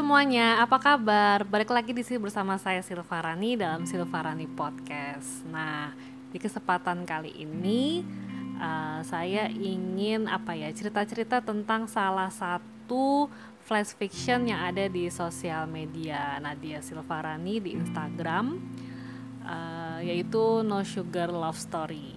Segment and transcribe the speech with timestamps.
[0.00, 1.44] semuanya, apa kabar?
[1.44, 5.44] Balik lagi di sini bersama saya Silvarani dalam Silvarani Podcast.
[5.44, 5.92] Nah,
[6.32, 8.00] di kesempatan kali ini
[8.56, 13.28] uh, saya ingin apa ya cerita-cerita tentang salah satu
[13.60, 18.56] flash fiction yang ada di sosial media Nadia Silvarani di Instagram,
[19.44, 22.16] uh, yaitu No Sugar Love Story.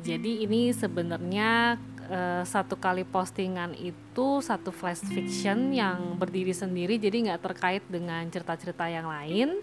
[0.00, 1.76] Jadi ini sebenarnya
[2.08, 8.24] uh, satu kali postingan itu satu flash fiction yang berdiri sendiri jadi nggak terkait dengan
[8.30, 9.62] cerita-cerita yang lain.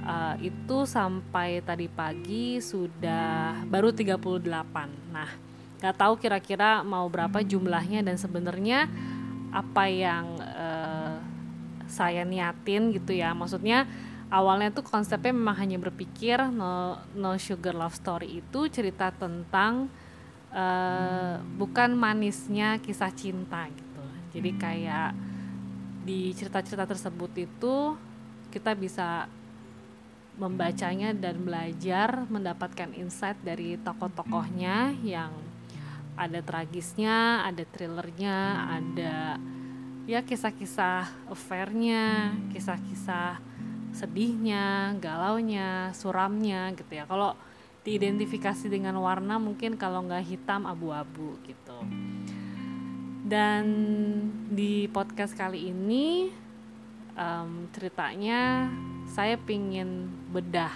[0.00, 4.32] Uh, itu sampai tadi pagi sudah baru 38
[5.12, 5.28] nah
[5.76, 8.88] nggak tahu kira-kira mau berapa jumlahnya dan sebenarnya
[9.52, 11.20] apa yang uh,
[11.90, 13.34] saya niatin gitu ya.
[13.34, 13.88] Maksudnya
[14.30, 19.90] awalnya tuh konsepnya memang hanya berpikir no, no sugar love story itu cerita tentang
[20.54, 24.02] uh, bukan manisnya kisah cinta gitu
[24.34, 25.10] jadi kayak
[26.06, 27.94] di cerita-cerita tersebut itu
[28.50, 29.30] kita bisa
[30.40, 35.30] membacanya dan belajar mendapatkan insight dari tokoh-tokohnya yang
[36.16, 38.36] ada tragisnya, ada thrillernya,
[38.80, 39.36] ada
[40.08, 43.40] ya kisah-kisah affairnya, kisah-kisah
[43.92, 47.04] sedihnya, galaunya, suramnya gitu ya.
[47.04, 47.36] Kalau
[47.80, 51.78] diidentifikasi dengan warna mungkin kalau nggak hitam abu-abu gitu.
[53.24, 53.64] Dan
[54.50, 56.28] di podcast kali ini
[57.14, 58.68] um, ceritanya
[59.10, 60.72] saya pingin bedah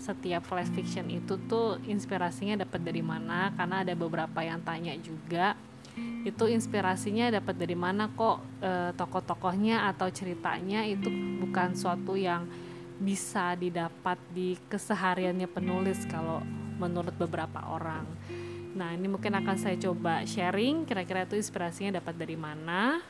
[0.00, 5.52] setiap flash fiction itu tuh inspirasinya dapat dari mana karena ada beberapa yang tanya juga
[6.24, 11.12] itu inspirasinya dapat dari mana kok e, tokoh-tokohnya atau ceritanya itu
[11.44, 12.48] bukan suatu yang
[13.00, 16.44] bisa didapat di kesehariannya penulis kalau
[16.76, 18.04] menurut beberapa orang.
[18.76, 23.00] Nah, ini mungkin akan saya coba sharing kira-kira itu inspirasinya dapat dari mana.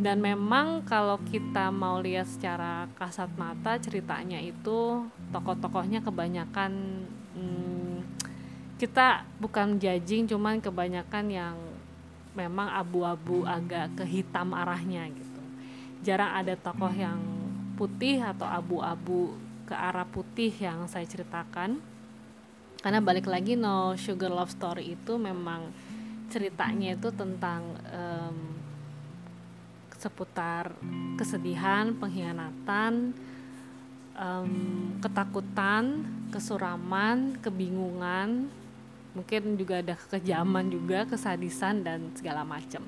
[0.00, 7.04] Dan memang kalau kita mau lihat secara kasat mata ceritanya itu tokoh-tokohnya kebanyakan
[7.36, 8.00] hmm,
[8.80, 11.56] kita bukan judging cuman kebanyakan yang
[12.32, 15.42] memang abu-abu agak ke hitam arahnya gitu.
[16.00, 17.20] Jarang ada tokoh yang
[17.80, 19.32] putih atau abu-abu
[19.64, 21.80] ke arah putih yang saya ceritakan.
[22.84, 25.72] Karena balik lagi no sugar love story itu memang
[26.28, 28.36] ceritanya itu tentang um,
[29.96, 30.76] seputar
[31.16, 33.12] kesedihan pengkhianatan
[34.16, 34.52] um,
[35.00, 38.48] ketakutan kesuraman kebingungan
[39.12, 42.84] mungkin juga ada kekejaman juga kesadisan dan segala macam.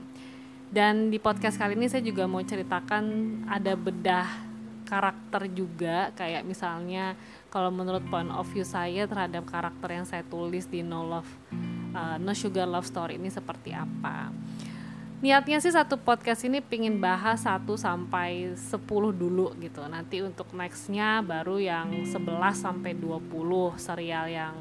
[0.73, 3.05] Dan di podcast kali ini saya juga mau ceritakan
[3.45, 4.52] ada bedah
[4.93, 7.17] karakter juga kayak misalnya
[7.49, 11.33] kalau menurut point of view saya terhadap karakter yang saya tulis di No Love
[11.97, 14.29] uh, No Sugar Love Story ini seperti apa.
[15.23, 18.75] Niatnya sih satu podcast ini pingin bahas 1 sampai 10
[19.15, 19.81] dulu gitu.
[19.87, 22.19] Nanti untuk nextnya baru yang 11
[22.53, 23.31] sampai 20
[23.79, 24.53] serial yang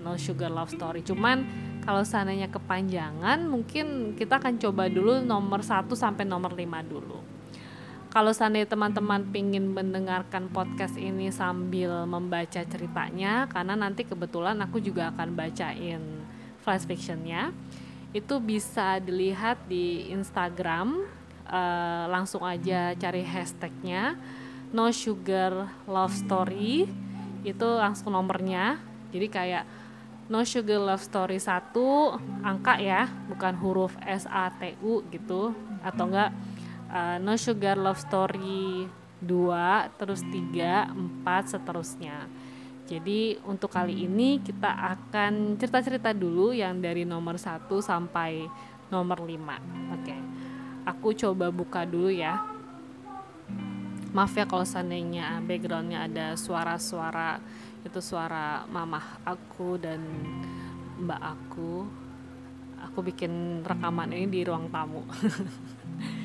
[0.00, 1.02] No Sugar Love Story.
[1.02, 1.44] Cuman
[1.82, 7.41] kalau seandainya kepanjangan mungkin kita akan coba dulu nomor 1 sampai nomor 5 dulu
[8.12, 15.08] kalau seandainya teman-teman pingin mendengarkan podcast ini sambil membaca ceritanya karena nanti kebetulan aku juga
[15.16, 16.20] akan bacain
[16.60, 17.56] flash fictionnya
[18.12, 21.08] itu bisa dilihat di Instagram.
[21.52, 24.16] Uh, langsung aja cari hashtagnya
[24.72, 26.88] no sugar love story.
[27.44, 28.76] Itu langsung nomornya.
[29.12, 29.64] Jadi kayak
[30.28, 35.56] no sugar love story satu angka ya bukan huruf S A T U gitu.
[35.80, 36.36] Atau enggak
[36.92, 38.86] uh, No Sugar Love Story
[39.24, 40.92] 2, terus 3,
[41.24, 42.28] 4 seterusnya.
[42.86, 48.44] Jadi untuk kali ini kita akan cerita-cerita dulu yang dari nomor 1 sampai
[48.92, 49.96] nomor 5.
[49.96, 50.16] Oke.
[50.82, 52.42] Aku coba buka dulu ya.
[54.12, 57.40] Maaf ya kalau seandainya backgroundnya ada suara-suara
[57.80, 60.02] itu suara mamah aku dan
[61.00, 61.86] mbak aku.
[62.90, 65.06] Aku bikin rekaman ini di ruang tamu.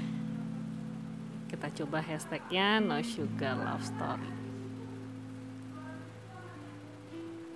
[1.48, 4.32] kita coba hashtagnya no sugar love story.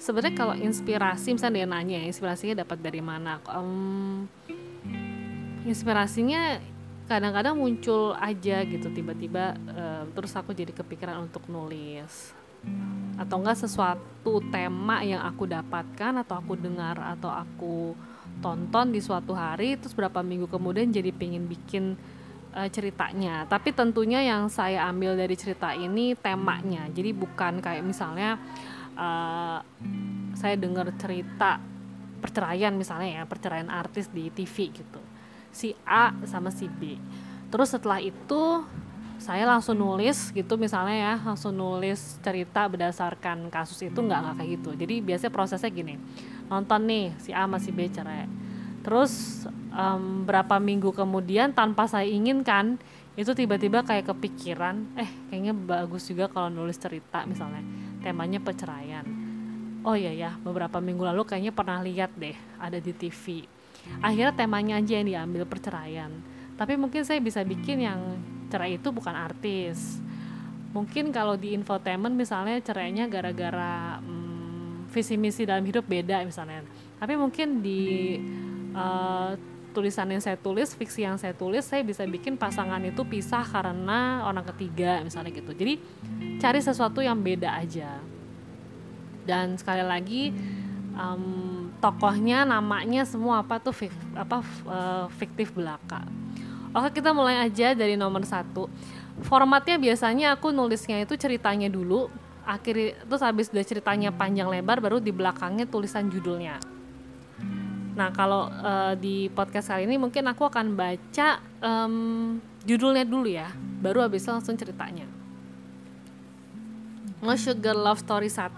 [0.01, 3.38] Sebenarnya kalau inspirasi misalnya dia nanya inspirasinya dapat dari mana?
[3.45, 4.25] Um,
[5.61, 6.57] inspirasinya
[7.05, 12.33] kadang-kadang muncul aja gitu tiba-tiba um, terus aku jadi kepikiran untuk nulis.
[13.13, 17.93] Atau enggak sesuatu tema yang aku dapatkan atau aku dengar atau aku
[18.41, 21.93] tonton di suatu hari terus berapa minggu kemudian jadi pengen bikin
[22.56, 23.48] uh, ceritanya.
[23.48, 26.88] Tapi tentunya yang saya ambil dari cerita ini temanya.
[26.92, 28.39] Jadi bukan kayak misalnya
[28.95, 29.59] uh,
[30.36, 31.59] saya dengar cerita
[32.21, 35.01] perceraian misalnya ya, perceraian artis di TV gitu.
[35.51, 36.95] Si A sama si B.
[37.51, 38.63] Terus setelah itu
[39.21, 44.50] saya langsung nulis gitu misalnya ya langsung nulis cerita berdasarkan kasus itu nggak nggak kayak
[44.57, 46.01] gitu jadi biasanya prosesnya gini
[46.50, 48.25] nonton nih si A masih B cerai
[48.81, 52.81] terus um, berapa minggu kemudian tanpa saya inginkan
[53.13, 57.61] itu tiba-tiba kayak kepikiran eh kayaknya bagus juga kalau nulis cerita misalnya.
[58.01, 59.05] Temanya perceraian.
[59.85, 63.45] Oh iya ya beberapa minggu lalu kayaknya pernah lihat deh ada di TV
[64.01, 66.11] akhirnya temanya aja yang diambil perceraian.
[66.55, 67.99] Tapi mungkin saya bisa bikin yang
[68.53, 69.97] cerai itu bukan artis.
[70.71, 76.63] Mungkin kalau di infotainment misalnya cerainya gara-gara hmm, visi misi dalam hidup beda misalnya.
[77.01, 78.15] Tapi mungkin di
[78.75, 79.38] uh,
[79.71, 84.27] tulisan yang saya tulis fiksi yang saya tulis saya bisa bikin pasangan itu pisah karena
[84.27, 85.79] orang ketiga misalnya gitu jadi
[86.44, 88.03] cari sesuatu yang beda aja
[89.23, 90.23] dan sekali lagi
[90.91, 96.03] um, tokohnya namanya semua apa tuh fik, apa uh, fiktif belaka
[96.71, 98.71] Oke kita mulai aja dari nomor satu.
[99.27, 102.07] Formatnya biasanya aku nulisnya itu ceritanya dulu,
[102.47, 106.63] akhir terus habis udah ceritanya panjang lebar baru di belakangnya tulisan judulnya.
[107.91, 113.51] Nah kalau uh, di podcast kali ini mungkin aku akan baca um, judulnya dulu ya,
[113.83, 115.07] baru habis itu langsung ceritanya.
[117.21, 118.57] No Sugar Love Story 1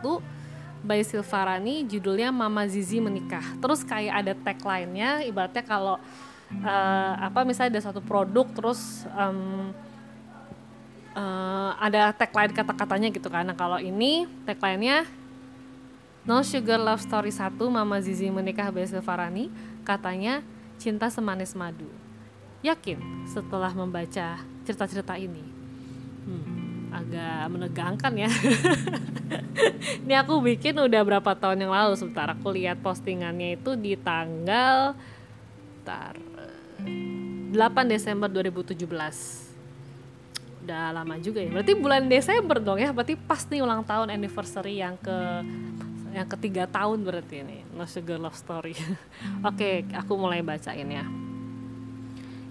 [0.84, 3.44] by Silvarani judulnya Mama Zizi menikah.
[3.60, 6.00] Terus kayak ada tagline-nya ibaratnya kalau
[6.62, 9.74] uh, apa misalnya ada satu produk terus um,
[11.18, 15.08] uh, ada tagline kata-katanya gitu kan nah kalau ini tagline-nya
[16.24, 19.52] No Sugar Love Story 1 Mama Zizi menikah Basil Farani
[19.84, 20.40] katanya
[20.80, 21.92] cinta semanis madu.
[22.64, 25.44] Yakin setelah membaca cerita-cerita ini?
[26.24, 28.32] Hmm, agak menegangkan ya.
[30.08, 34.96] Ini aku bikin udah berapa tahun yang lalu sebentar aku lihat postingannya itu di tanggal
[35.84, 36.16] tar
[36.80, 38.80] 8 Desember 2017
[40.64, 44.80] udah lama juga ya berarti bulan Desember dong ya berarti pas nih ulang tahun anniversary
[44.80, 45.44] yang ke
[46.14, 48.78] yang ketiga tahun berarti ini No Sugar Love Story.
[49.50, 51.06] Oke aku mulai bacain ya.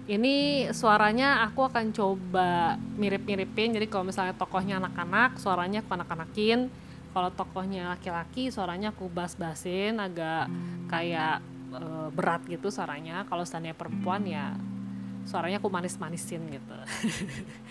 [0.03, 3.71] Ini suaranya aku akan coba mirip-miripin.
[3.71, 6.67] Jadi kalau misalnya tokohnya anak-anak suaranya aku anak-anakin.
[7.15, 10.51] Kalau tokohnya laki-laki suaranya aku bas-basin agak
[10.91, 11.39] kayak
[11.71, 13.23] uh, berat gitu suaranya.
[13.31, 14.51] Kalau seandainya perempuan ya
[15.23, 16.75] suaranya aku manis-manisin gitu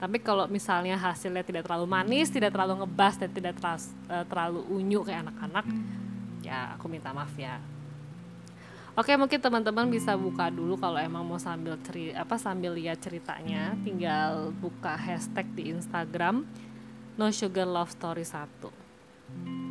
[0.00, 4.60] tapi kalau misalnya hasilnya tidak terlalu manis tidak terlalu ngebas dan tidak terlalu, uh, terlalu
[4.72, 5.66] unyu kayak anak-anak
[6.40, 7.60] ya aku minta maaf ya
[8.98, 13.78] Oke mungkin teman-teman bisa buka dulu kalau emang mau sambil ceri apa sambil lihat ceritanya
[13.86, 16.42] tinggal buka hashtag di Instagram
[17.14, 19.70] No Sugar Love Story 1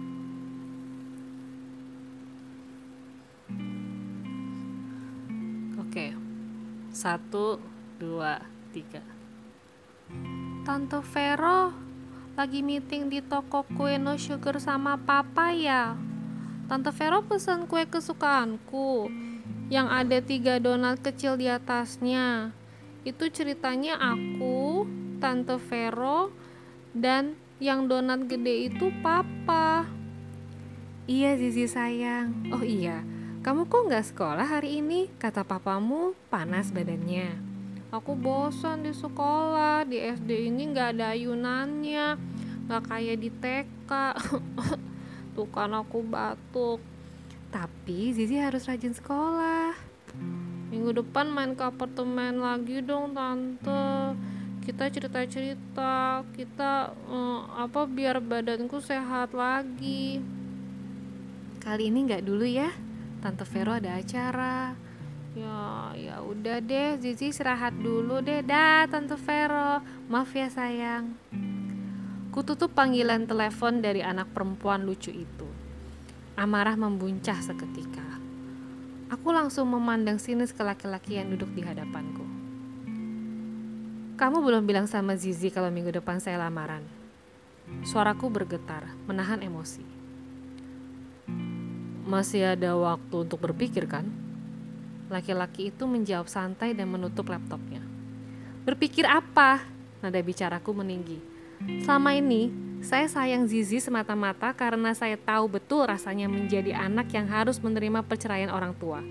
[5.89, 6.13] Oke,
[6.93, 7.57] satu,
[7.97, 8.37] dua,
[8.69, 9.18] tiga.
[10.67, 11.73] Tante Vero
[12.39, 15.97] lagi meeting di toko kue no sugar sama papa ya.
[16.71, 19.11] Tante Vero pesan kue kesukaanku
[19.73, 22.55] yang ada tiga donat kecil di atasnya.
[23.03, 24.85] Itu ceritanya aku,
[25.17, 26.31] Tante Vero,
[26.93, 29.89] dan yang donat gede itu papa.
[31.09, 32.53] Iya Zizi sayang.
[32.53, 33.01] Oh iya,
[33.41, 35.09] kamu kok nggak sekolah hari ini?
[35.17, 37.48] Kata papamu panas badannya.
[37.89, 42.21] Aku bosan di sekolah, di SD ini nggak ada ayunannya,
[42.69, 43.91] nggak kayak di TK.
[45.33, 46.77] Tuh kan aku batuk.
[47.49, 49.73] Tapi Zizi harus rajin sekolah.
[50.69, 54.13] Minggu depan main ke apartemen lagi dong tante.
[54.61, 60.21] Kita cerita-cerita, kita uh, apa biar badanku sehat lagi.
[61.57, 62.69] Kali ini nggak dulu ya.
[63.17, 64.88] Tante Vero ada acara.
[65.37, 68.41] Ya, ya udah deh, Zizi istirahat dulu deh.
[68.41, 69.85] Dah, Tante Vero.
[70.09, 71.13] Maaf ya sayang.
[72.33, 75.45] Kututup panggilan telepon dari anak perempuan lucu itu.
[76.33, 78.05] Amarah membuncah seketika.
[79.09, 82.25] Aku langsung memandang sinis ke laki-laki yang duduk di hadapanku.
[84.17, 86.85] Kamu belum bilang sama Zizi kalau minggu depan saya lamaran.
[87.85, 89.85] Suaraku bergetar, menahan emosi.
[92.09, 94.28] Masih ada waktu untuk berpikir kan?
[95.09, 97.81] Laki-laki itu menjawab santai dan menutup laptopnya.
[98.61, 99.65] Berpikir apa?
[100.05, 101.17] Nada bicaraku meninggi.
[101.81, 107.59] Selama ini, saya sayang Zizi semata-mata karena saya tahu betul rasanya menjadi anak yang harus
[107.59, 109.03] menerima perceraian orang tua.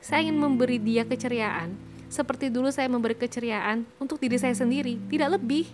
[0.00, 1.76] Saya ingin memberi dia keceriaan,
[2.08, 5.68] seperti dulu saya memberi keceriaan untuk diri saya sendiri, tidak lebih.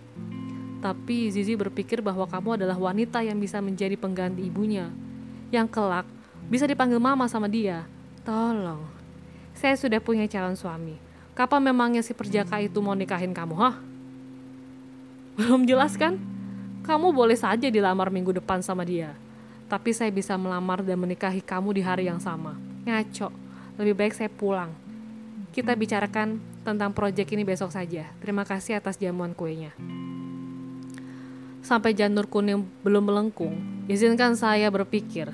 [0.80, 4.88] Tapi Zizi berpikir bahwa kamu adalah wanita yang bisa menjadi pengganti ibunya,
[5.52, 6.08] yang kelak
[6.48, 7.84] bisa dipanggil mama sama dia.
[8.24, 8.99] Tolong.
[9.60, 10.96] Saya sudah punya calon suami.
[11.36, 13.76] Kapan memangnya si perjaka itu mau nikahin kamu, hah?
[15.36, 16.16] Belum jelas kan?
[16.80, 19.12] Kamu boleh saja dilamar minggu depan sama dia.
[19.68, 22.56] Tapi saya bisa melamar dan menikahi kamu di hari yang sama.
[22.88, 23.28] Ngaco.
[23.76, 24.72] Lebih baik saya pulang.
[25.52, 28.08] Kita bicarakan tentang proyek ini besok saja.
[28.16, 29.76] Terima kasih atas jamuan kuenya.
[31.60, 33.60] Sampai janur kuning belum melengkung,
[33.92, 35.28] izinkan saya berpikir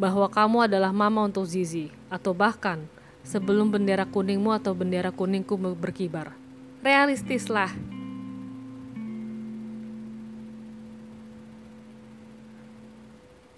[0.00, 2.80] bahwa kamu adalah mama untuk Zizi, atau bahkan
[3.24, 6.32] sebelum bendera kuningmu atau bendera kuningku berkibar.
[6.80, 7.72] Realistislah.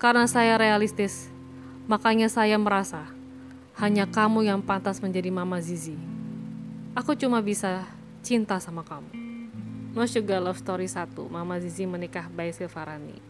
[0.03, 1.31] Karena saya realistis,
[1.87, 3.07] makanya saya merasa
[3.79, 5.95] hanya kamu yang pantas menjadi mama Zizi.
[6.99, 7.87] Aku cuma bisa
[8.21, 9.09] cinta sama kamu.
[9.93, 13.21] No Sugar Love Story 1, Mama Zizi menikah by Silvarani.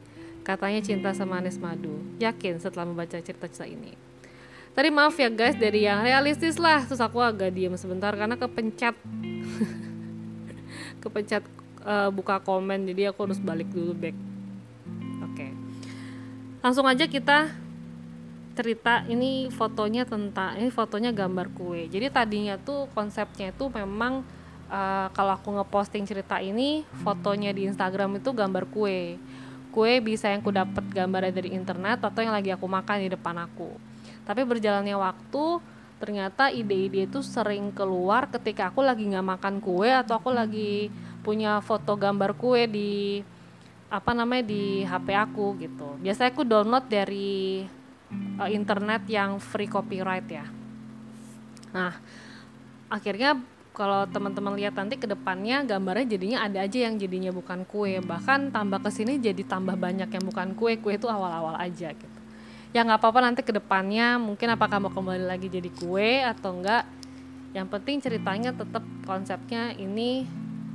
[0.43, 2.03] Katanya cinta sama Anis Madu.
[2.19, 4.12] Yakin setelah membaca cerita-cerita ini.
[4.73, 8.97] Tadi maaf ya guys dari yang realistis lah, terus aku agak diem sebentar karena kepencet.
[11.03, 11.45] Kepencet
[11.85, 12.89] uh, buka komen.
[12.89, 14.17] Jadi aku harus balik dulu back.
[15.29, 15.35] Oke.
[15.37, 15.53] Okay
[16.63, 17.51] langsung aja kita
[18.55, 21.91] cerita ini fotonya tentang ini fotonya gambar kue.
[21.91, 24.23] Jadi tadinya tuh konsepnya itu memang
[24.71, 29.19] uh, kalau aku ngeposting cerita ini fotonya di Instagram itu gambar kue.
[29.73, 33.37] Kue bisa yang ku dapat gambarnya dari internet atau yang lagi aku makan di depan
[33.43, 33.92] aku
[34.23, 35.45] tapi berjalannya waktu
[36.03, 40.91] ternyata ide-ide itu sering keluar ketika aku lagi nggak makan kue atau aku lagi
[41.23, 43.23] punya foto gambar kue di
[43.87, 45.95] apa namanya di HP aku gitu.
[46.03, 47.63] Biasanya aku download dari
[48.41, 50.47] uh, internet yang free copyright ya.
[51.71, 51.95] Nah,
[52.91, 53.39] akhirnya
[53.73, 58.53] kalau teman-teman lihat nanti ke depannya gambarnya jadinya ada aja yang jadinya bukan kue bahkan
[58.53, 62.22] tambah ke sini jadi tambah banyak yang bukan kue kue itu awal-awal aja gitu
[62.73, 66.89] ya nggak apa-apa nanti ke depannya mungkin apakah mau kembali lagi jadi kue atau enggak
[67.53, 70.25] yang penting ceritanya tetap konsepnya ini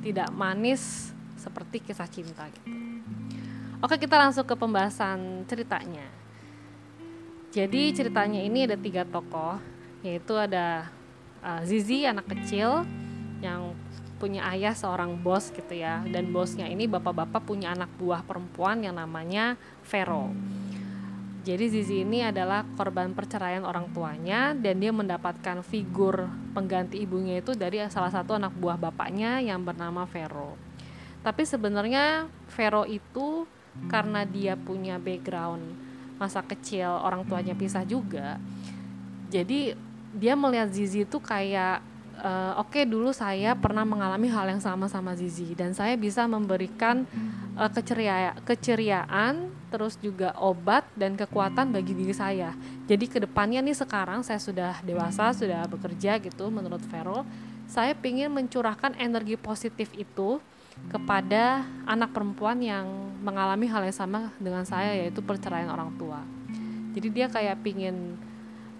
[0.06, 2.88] tidak manis seperti kisah cinta gitu
[3.77, 6.01] Oke kita langsung ke pembahasan ceritanya.
[7.54, 9.62] Jadi ceritanya ini ada tiga tokoh,
[10.01, 10.89] yaitu ada
[11.46, 12.89] uh, Zizi anak kecil
[13.38, 13.77] yang
[14.18, 18.98] punya ayah seorang bos gitu ya, dan bosnya ini bapak-bapak punya anak buah perempuan yang
[18.98, 20.34] namanya Vero.
[21.48, 27.56] Jadi Zizi ini adalah korban perceraian orang tuanya dan dia mendapatkan figur pengganti ibunya itu
[27.56, 30.60] dari salah satu anak buah bapaknya yang bernama Vero.
[31.24, 33.48] Tapi sebenarnya Vero itu
[33.88, 35.63] karena dia punya background
[36.18, 38.42] masa kecil orang tuanya pisah juga
[39.30, 39.77] jadi
[40.18, 41.86] dia melihat Zizi itu kayak
[42.18, 46.25] uh, oke okay, dulu saya pernah mengalami hal yang sama sama Zizi dan saya bisa
[46.25, 47.06] memberikan
[47.58, 52.54] uh, keceria keceriaan terus juga obat dan kekuatan bagi diri saya
[52.88, 57.28] jadi ke depannya nih sekarang saya sudah dewasa sudah bekerja gitu menurut Vero
[57.68, 60.40] saya ingin mencurahkan energi positif itu
[60.88, 62.88] kepada anak perempuan yang
[63.20, 66.22] mengalami hal yang sama dengan saya yaitu perceraian orang tua.
[66.96, 68.16] Jadi dia kayak pingin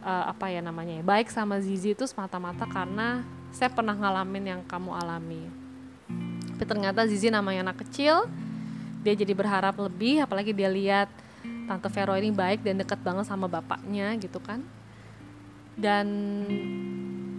[0.02, 4.62] uh, apa ya namanya ya baik sama Zizi itu semata-mata karena saya pernah ngalamin yang
[4.64, 5.44] kamu alami.
[6.56, 8.26] Tapi ternyata Zizi namanya anak kecil,
[9.08, 11.08] dia jadi berharap lebih apalagi dia lihat
[11.64, 14.60] tante Vero ini baik dan dekat banget sama bapaknya gitu kan.
[15.80, 16.08] Dan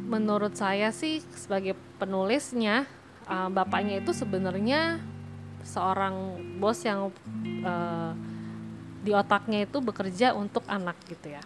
[0.08, 2.88] menurut saya sih sebagai penulisnya
[3.28, 4.96] uh, bapaknya itu sebenarnya
[5.60, 7.12] seorang bos yang
[7.60, 8.16] uh,
[9.04, 11.42] di otaknya itu bekerja untuk anak gitu ya.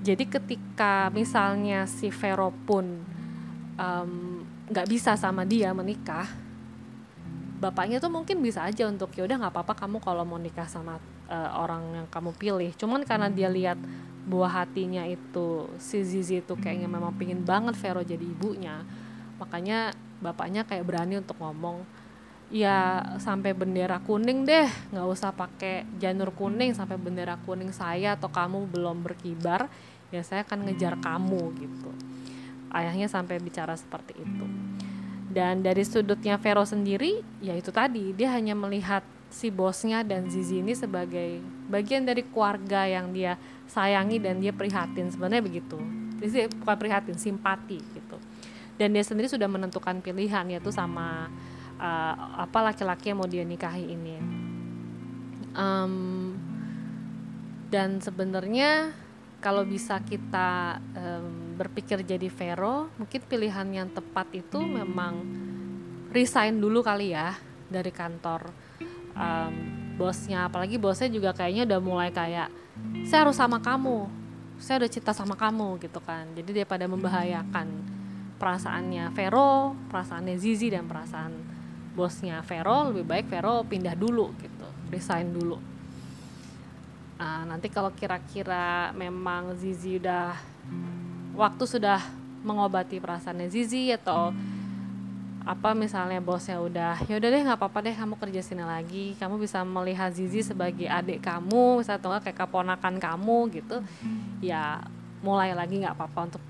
[0.00, 3.04] Jadi ketika misalnya si Vero pun
[4.72, 6.24] nggak um, bisa sama dia menikah,
[7.60, 10.96] bapaknya tuh mungkin bisa aja untuk ya udah nggak apa-apa kamu kalau mau nikah sama
[11.28, 12.70] uh, orang yang kamu pilih.
[12.74, 13.76] Cuman karena dia lihat
[14.24, 18.84] buah hatinya itu si Zizi itu kayaknya memang pingin banget Vero jadi ibunya,
[19.36, 21.84] makanya bapaknya kayak berani untuk ngomong
[22.50, 28.26] ya sampai bendera kuning deh nggak usah pakai janur kuning sampai bendera kuning saya atau
[28.26, 29.70] kamu belum berkibar
[30.10, 31.90] ya saya akan ngejar kamu gitu.
[32.70, 34.46] Ayahnya sampai bicara seperti itu
[35.30, 40.58] dan dari sudutnya Vero sendiri ya itu tadi dia hanya melihat si bosnya dan Zizi
[40.58, 41.38] ini sebagai
[41.70, 43.38] bagian dari keluarga yang dia
[43.70, 45.06] sayangi dan dia prihatin.
[45.08, 45.78] Sebenarnya begitu.
[46.18, 48.18] Jadi bukan prihatin simpati gitu.
[48.74, 51.30] Dan dia sendiri sudah menentukan pilihan yaitu sama
[51.78, 54.18] uh, apa laki-laki yang mau dia nikahi ini.
[55.54, 56.34] Um,
[57.70, 58.90] dan sebenarnya
[59.38, 65.20] kalau bisa kita um, berpikir jadi Vero mungkin pilihan yang tepat itu memang
[66.08, 67.36] resign dulu kali ya
[67.68, 68.48] dari kantor
[69.12, 69.54] um,
[70.00, 70.48] bosnya.
[70.48, 72.48] Apalagi bosnya juga kayaknya udah mulai kayak
[73.04, 74.08] saya harus sama kamu
[74.60, 76.28] saya udah cinta sama kamu gitu kan.
[76.36, 77.68] Jadi daripada membahayakan
[78.36, 81.32] perasaannya Vero, perasaannya Zizi dan perasaan
[81.96, 82.92] bosnya Vero.
[82.92, 85.56] Lebih baik Vero pindah dulu gitu resign dulu.
[87.20, 90.36] Uh, nanti kalau kira-kira memang Zizi udah
[91.34, 92.00] waktu sudah
[92.40, 94.32] mengobati perasaannya Zizi atau
[95.40, 99.40] apa misalnya bosnya udah ya udah deh nggak apa-apa deh kamu kerja sini lagi kamu
[99.40, 103.80] bisa melihat Zizi sebagai adik kamu misalnya atau kayak keponakan kamu gitu.
[104.44, 104.84] Ya
[105.24, 106.42] mulai lagi nggak apa-apa untuk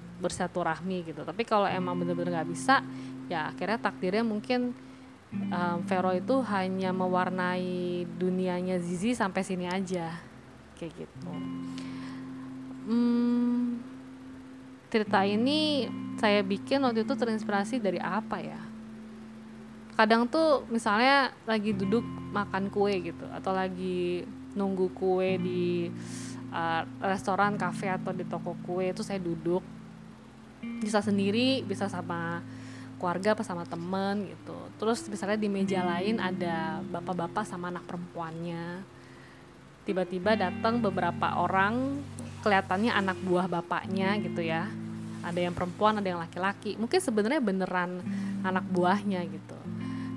[0.60, 1.22] rahmi gitu.
[1.24, 2.82] Tapi kalau emang bener-bener nggak bisa
[3.30, 4.74] ya akhirnya takdirnya mungkin
[5.32, 10.18] um, Vero itu hanya mewarnai dunianya Zizi sampai sini aja
[10.76, 11.32] kayak gitu.
[12.90, 13.78] Hmm,
[14.90, 15.86] cerita ini
[16.18, 18.60] saya bikin waktu itu terinspirasi dari apa ya?
[19.94, 22.02] Kadang tuh misalnya lagi duduk
[22.34, 24.26] makan kue gitu atau lagi
[24.58, 25.88] nunggu kue di
[26.50, 29.62] uh, restoran kafe atau di toko kue itu saya duduk
[30.82, 32.42] bisa sendiri bisa sama
[33.00, 34.58] keluarga apa sama temen gitu.
[34.76, 38.84] Terus misalnya di meja lain ada bapak-bapak sama anak perempuannya.
[39.88, 42.04] Tiba-tiba datang beberapa orang
[42.44, 44.68] kelihatannya anak buah bapaknya gitu ya
[45.20, 46.76] ada yang perempuan ada yang laki-laki.
[46.80, 48.00] Mungkin sebenarnya beneran
[48.44, 49.58] anak buahnya gitu.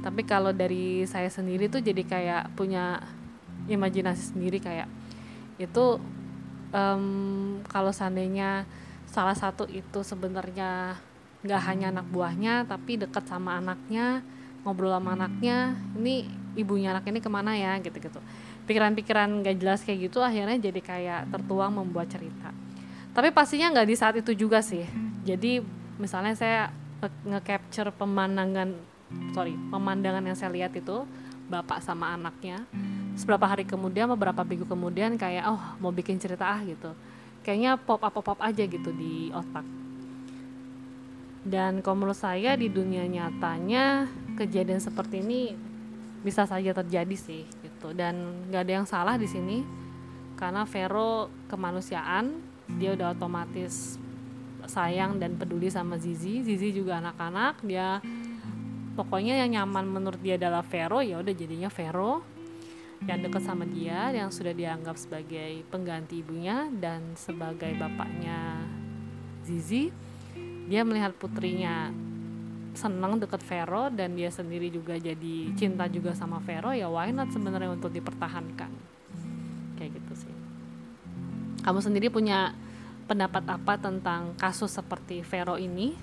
[0.03, 3.00] Tapi kalau dari saya sendiri tuh jadi kayak punya
[3.72, 4.91] imajinasi sendiri kayak
[5.55, 6.00] itu
[6.75, 8.67] um, kalau seandainya
[9.07, 10.98] salah satu itu sebenarnya
[11.43, 14.25] nggak hanya anak buahnya tapi dekat sama anaknya
[14.63, 18.19] ngobrol sama anaknya ini ibunya anak ini ke mana ya gitu gitu
[18.63, 22.55] pikiran-pikiran gak jelas kayak gitu akhirnya jadi kayak tertuang membuat cerita
[23.13, 24.84] tapi pastinya nggak di saat itu juga sih.
[25.24, 25.62] Jadi
[26.01, 26.74] misalnya saya
[27.29, 28.74] nge-capture pemandangan
[29.38, 31.05] sorry pemandangan yang saya lihat itu
[31.46, 32.65] bapak sama anaknya
[33.13, 36.91] seberapa hari kemudian beberapa minggu kemudian kayak oh mau bikin cerita ah gitu.
[37.46, 39.67] Kayaknya pop up pop up aja gitu di otak.
[41.43, 44.08] Dan kalau menurut saya di dunia nyatanya
[44.39, 45.54] kejadian seperti ini
[46.23, 47.91] bisa saja terjadi sih gitu.
[47.93, 49.62] Dan nggak ada yang salah di sini
[50.39, 53.97] karena Vero kemanusiaan dia udah otomatis
[54.65, 56.41] sayang dan peduli sama Zizi.
[56.43, 57.99] Zizi juga anak-anak dia
[58.93, 62.23] pokoknya yang nyaman menurut dia adalah Vero ya udah jadinya Vero
[63.03, 68.63] yang dekat sama dia yang sudah dianggap sebagai pengganti ibunya dan sebagai bapaknya
[69.43, 69.91] Zizi.
[70.63, 71.91] Dia melihat putrinya
[72.73, 77.29] senang deket Vero dan dia sendiri juga jadi cinta juga sama Vero ya why not
[77.29, 78.71] sebenarnya untuk dipertahankan
[81.63, 82.52] kamu sendiri punya
[83.08, 85.95] pendapat apa tentang kasus seperti Vero ini?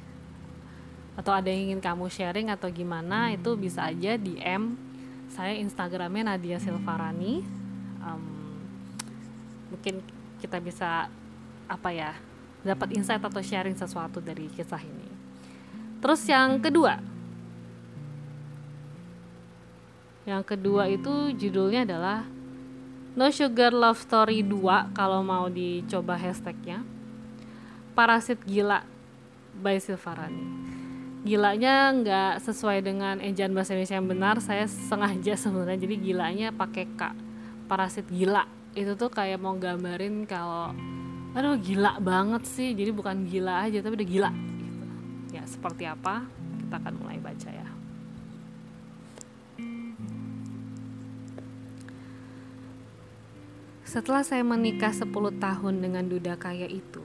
[1.14, 3.32] Atau ada yang ingin kamu sharing atau gimana?
[3.36, 4.90] Itu bisa aja DM
[5.30, 7.44] saya Instagramnya Nadia Silvarani.
[8.02, 8.24] Um,
[9.70, 10.02] mungkin
[10.42, 11.06] kita bisa
[11.70, 12.16] apa ya
[12.66, 15.08] dapat insight atau sharing sesuatu dari kisah ini.
[16.02, 16.98] Terus yang kedua.
[20.24, 22.26] Yang kedua itu judulnya adalah
[23.10, 26.86] No Sugar Love Story 2 kalau mau dicoba hashtagnya.
[27.98, 28.86] Parasit Gila
[29.58, 30.46] by Silvarani.
[31.26, 35.82] Gilanya nggak sesuai dengan ejaan bahasa Indonesia yang benar saya sengaja sebenarnya.
[35.82, 37.10] Jadi gilanya pakai k.
[37.66, 38.46] Parasit gila.
[38.78, 40.70] Itu tuh kayak mau gambarin kalau
[41.34, 42.78] aduh gila banget sih.
[42.78, 44.30] Jadi bukan gila aja tapi udah gila.
[44.30, 44.86] Gitu.
[45.34, 46.26] ya seperti apa
[46.62, 47.69] kita akan mulai baca ya
[53.90, 55.10] Setelah saya menikah 10
[55.42, 57.02] tahun dengan duda kaya itu,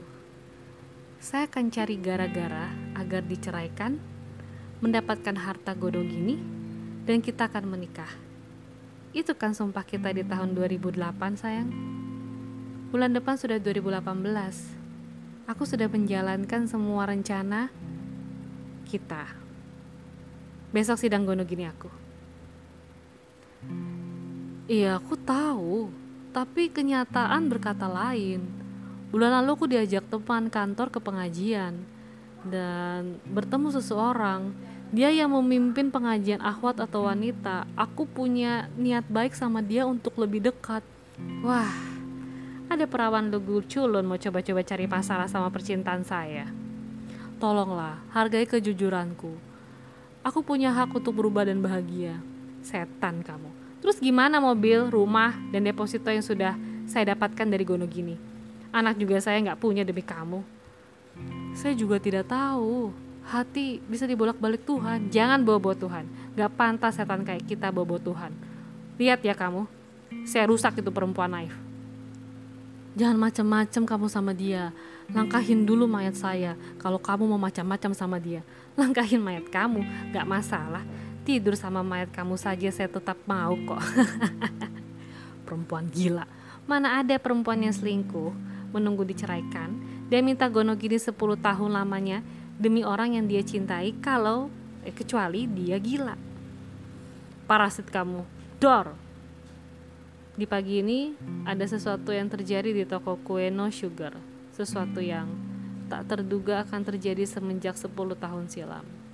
[1.17, 3.97] saya akan cari gara-gara agar diceraikan,
[4.85, 6.37] mendapatkan harta godong gini,
[7.09, 8.13] dan kita akan menikah.
[9.17, 11.73] Itu kan sumpah kita di tahun 2008 sayang.
[12.93, 15.49] Bulan depan sudah 2018.
[15.49, 17.73] Aku sudah menjalankan semua rencana
[18.85, 19.25] kita.
[20.69, 21.89] Besok sidang gono gini aku.
[24.69, 26.04] Iya, aku tahu.
[26.35, 28.65] Tapi kenyataan berkata lain
[29.15, 31.87] Bulan lalu aku diajak teman kantor ke pengajian
[32.43, 34.51] dan bertemu seseorang.
[34.91, 37.63] Dia yang memimpin pengajian akhwat atau wanita.
[37.79, 40.83] Aku punya niat baik sama dia untuk lebih dekat.
[41.47, 41.71] Wah,
[42.67, 46.51] ada perawan lugu culun mau coba-coba cari masalah sama percintaan saya.
[47.39, 49.31] Tolonglah, hargai kejujuranku.
[50.27, 52.19] Aku punya hak untuk berubah dan bahagia.
[52.67, 53.64] Setan kamu.
[53.85, 56.57] Terus gimana mobil, rumah, dan deposito yang sudah
[56.89, 58.17] saya dapatkan dari Gono gini?
[58.73, 60.41] Anak juga saya nggak punya demi kamu.
[61.53, 62.89] Saya juga tidak tahu.
[63.29, 65.13] Hati bisa dibolak-balik Tuhan.
[65.13, 66.09] Jangan bawa-bawa Tuhan.
[66.33, 68.33] Gak pantas setan kayak kita bawa-bawa Tuhan.
[68.97, 69.69] Lihat ya kamu.
[70.25, 71.53] Saya rusak itu perempuan naif.
[72.97, 74.73] Jangan macam-macam kamu sama dia.
[75.13, 76.57] Langkahin dulu mayat saya.
[76.81, 78.41] Kalau kamu mau macam-macam sama dia,
[78.73, 79.85] langkahin mayat kamu.
[80.09, 80.81] Gak masalah.
[81.25, 83.81] Tidur sama mayat kamu saja saya tetap mau kok.
[85.45, 86.29] perempuan gila.
[86.65, 88.33] Mana ada perempuan yang selingkuh,
[88.73, 89.77] menunggu diceraikan,
[90.09, 92.25] dia minta gonogini 10 tahun lamanya
[92.57, 94.49] demi orang yang dia cintai kalau
[94.81, 96.17] eh, kecuali dia gila.
[97.45, 98.25] Parasit kamu,
[98.57, 98.97] dor.
[100.35, 101.15] Di pagi ini
[101.47, 104.17] ada sesuatu yang terjadi di toko kue No Sugar,
[104.51, 105.29] sesuatu yang
[105.85, 109.04] tak terduga akan terjadi semenjak 10 tahun silam.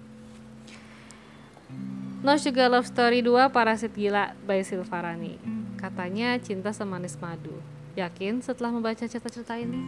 [2.21, 5.41] No Sugar Love Story 2 Parasit Gila by Silvarani.
[5.73, 7.49] Katanya cinta semanis madu.
[7.97, 9.81] Yakin setelah membaca cerita-cerita ini?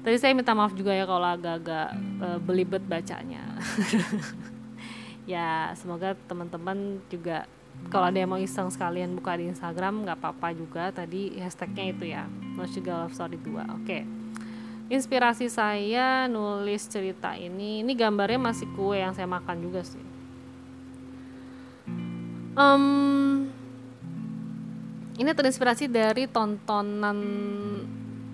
[0.00, 1.88] Tadi saya minta maaf juga ya kalau agak-agak
[2.24, 3.44] uh, belibet bacanya.
[5.28, 7.44] Ya semoga teman-teman juga
[7.92, 10.88] kalau ada yang mau iseng sekalian buka di Instagram nggak apa-apa juga.
[10.88, 12.24] Tadi hashtagnya itu ya
[12.56, 13.68] No Sugar Love Story 2 Oke.
[13.84, 14.02] Okay
[14.88, 17.84] inspirasi saya nulis cerita ini.
[17.84, 20.07] Ini gambarnya masih kue yang saya makan juga sih
[22.58, 22.84] um,
[25.14, 27.18] ini terinspirasi dari tontonan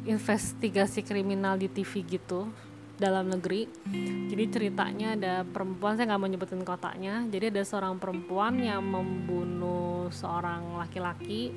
[0.05, 2.49] investigasi kriminal di TV gitu
[2.97, 3.69] dalam negeri.
[4.29, 7.25] Jadi ceritanya ada perempuan saya nggak mau nyebutin kotaknya.
[7.29, 11.53] Jadi ada seorang perempuan yang membunuh seorang laki-laki.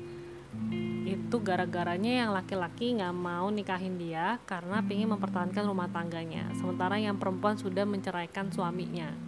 [1.04, 6.48] Itu gara-garanya yang laki-laki nggak mau nikahin dia karena ingin mempertahankan rumah tangganya.
[6.56, 9.27] Sementara yang perempuan sudah menceraikan suaminya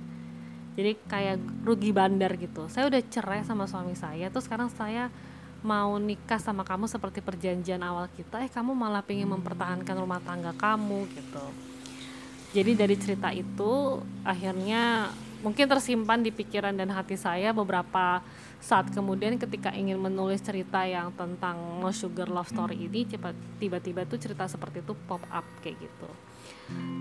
[0.81, 2.65] jadi kayak rugi bandar gitu.
[2.73, 5.13] Saya udah cerai sama suami saya terus sekarang saya
[5.61, 10.57] mau nikah sama kamu seperti perjanjian awal kita eh kamu malah pengen mempertahankan rumah tangga
[10.57, 11.45] kamu gitu.
[12.57, 15.13] Jadi dari cerita itu akhirnya
[15.45, 18.25] mungkin tersimpan di pikiran dan hati saya beberapa
[18.61, 23.05] saat kemudian ketika ingin menulis cerita yang tentang no sugar love story ini
[23.61, 26.09] tiba-tiba tuh cerita seperti itu pop up kayak gitu.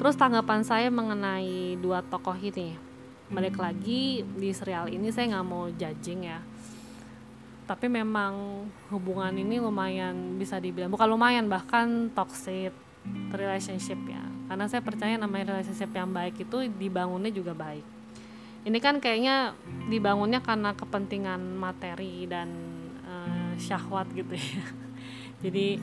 [0.03, 2.88] Terus tanggapan saya mengenai dua tokoh ini
[3.29, 6.41] balik lagi di serial ini saya nggak mau judging ya.
[7.69, 12.73] Tapi memang hubungan ini lumayan bisa dibilang bukan lumayan bahkan toxic
[13.29, 14.25] relationship ya.
[14.49, 17.85] Karena saya percaya namanya relationship yang baik itu dibangunnya juga baik.
[18.65, 19.53] Ini kan kayaknya
[19.87, 22.49] dibangunnya karena kepentingan materi dan
[23.05, 24.65] uh, syahwat gitu ya.
[25.45, 25.77] Jadi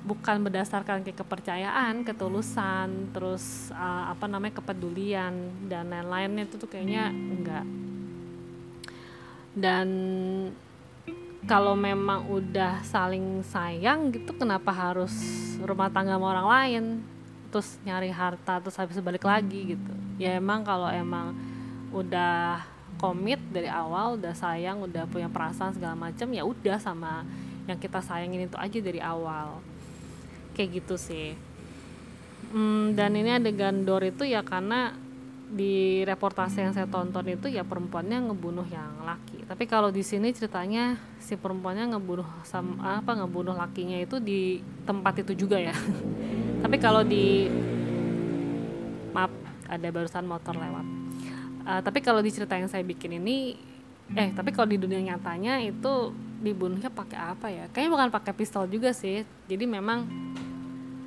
[0.00, 7.12] bukan berdasarkan ke kepercayaan, ketulusan, terus uh, apa namanya kepedulian dan lain-lainnya itu tuh kayaknya
[7.12, 7.66] enggak.
[9.52, 9.88] Dan
[11.44, 15.12] kalau memang udah saling sayang gitu kenapa harus
[15.60, 16.84] rumah tangga sama orang lain
[17.50, 19.92] terus nyari harta terus habis balik lagi gitu.
[20.16, 21.36] Ya emang kalau emang
[21.90, 22.62] udah
[23.00, 27.24] komit dari awal udah sayang udah punya perasaan segala macam ya udah sama
[27.64, 29.58] yang kita sayangin itu aja dari awal
[30.54, 31.34] kayak gitu sih.
[32.50, 34.94] Hmm, dan ini adegan Dor itu ya karena
[35.50, 39.42] di reportase yang saya tonton itu ya perempuannya ngebunuh yang laki.
[39.50, 45.26] Tapi kalau di sini ceritanya si perempuannya ngebunuh sama apa ngebunuh lakinya itu di tempat
[45.26, 45.74] itu juga ya.
[46.62, 47.50] Tapi kalau di
[49.10, 49.34] maaf
[49.66, 50.86] ada barusan motor lewat.
[51.60, 53.52] Uh, tapi kalau di cerita yang saya bikin ini
[54.18, 57.64] eh tapi kalau di dunia nyatanya itu dibunuhnya pakai apa ya?
[57.70, 59.22] Kayaknya bukan pakai pistol juga sih.
[59.46, 60.08] Jadi memang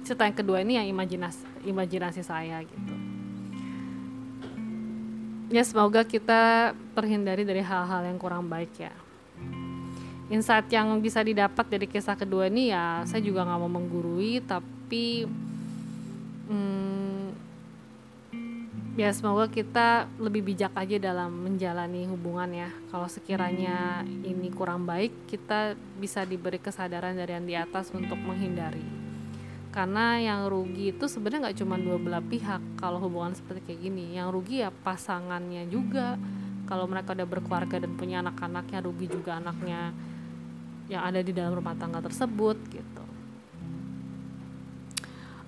[0.04, 2.94] cerita yang kedua ini yang imajinasi imajinasi saya gitu.
[5.54, 8.94] Ya semoga kita terhindari dari hal-hal yang kurang baik ya.
[10.32, 15.28] Insight yang bisa didapat dari kisah kedua ini ya saya juga nggak mau menggurui tapi
[18.94, 22.70] ya semoga kita lebih bijak aja dalam menjalani hubungan ya.
[22.94, 28.86] Kalau sekiranya ini kurang baik kita bisa diberi kesadaran dari yang di atas untuk menghindari.
[29.74, 34.14] Karena yang rugi itu sebenarnya nggak cuma dua belah pihak kalau hubungan seperti kayak gini.
[34.14, 36.22] Yang rugi ya pasangannya juga.
[36.70, 39.92] Kalau mereka udah berkeluarga dan punya anak-anaknya rugi juga anaknya
[40.88, 43.04] yang ada di dalam rumah tangga tersebut gitu.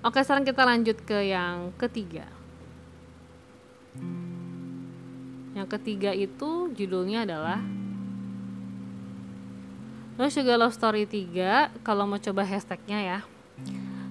[0.02, 2.35] Oke sekarang kita lanjut ke yang ketiga
[5.56, 7.64] Yang ketiga itu judulnya adalah
[10.20, 13.18] No Sugar Love Story 3 Kalau mau coba hashtagnya ya.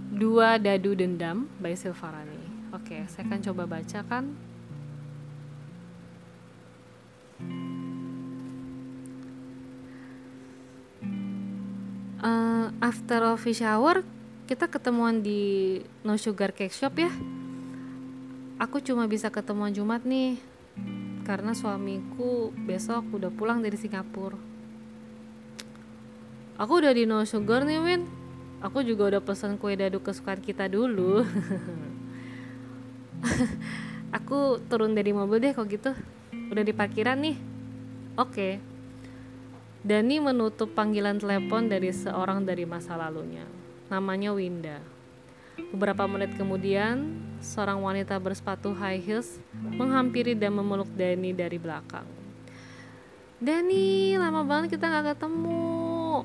[0.09, 2.41] Dua Dadu Dendam by Silvarani.
[2.73, 4.33] Oke, saya akan coba bacakan
[12.25, 14.01] uh, After office hour
[14.49, 17.13] Kita ketemuan di No Sugar Cake Shop ya.
[18.57, 20.41] Aku cuma bisa ketemuan Jumat nih
[21.25, 24.37] karena suamiku besok udah pulang dari Singapura.
[26.55, 28.07] Aku udah di no sugar nih Win.
[28.63, 31.25] Aku juga udah pesan kue dadu kesukaan kita dulu.
[34.15, 35.91] aku turun dari mobil deh kok gitu.
[36.35, 37.35] udah di parkiran nih
[38.19, 38.49] oke
[39.85, 43.45] Dani menutup panggilan telepon dari seorang dari masa lalunya
[43.89, 44.77] namanya Winda
[45.55, 52.07] Beberapa menit kemudian, seorang wanita bersepatu high heels menghampiri dan memeluk Dani dari belakang.
[53.39, 56.23] Dani, lama banget kita gak ketemu.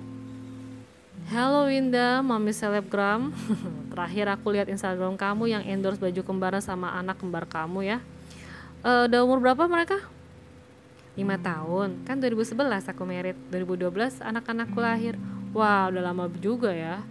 [1.30, 3.30] Halo Winda, mami selebgram.
[3.94, 7.98] Terakhir aku lihat Instagram kamu yang endorse baju kembar sama anak kembar kamu ya.
[8.82, 9.98] Uh, udah umur berapa mereka?
[11.18, 15.14] 5 tahun, kan 2011 aku merit, 2012 anak-anakku lahir.
[15.50, 17.02] Wah, wow, udah lama juga ya.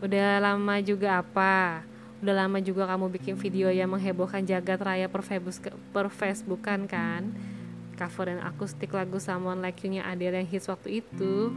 [0.00, 1.84] Udah lama juga apa?
[2.20, 7.32] Udah lama juga kamu bikin video yang menghebohkan jagat raya per, Facebook, per Facebookan kan?
[7.96, 11.52] Cover dan akustik lagu Someone Like You-nya Adele yang hits waktu itu.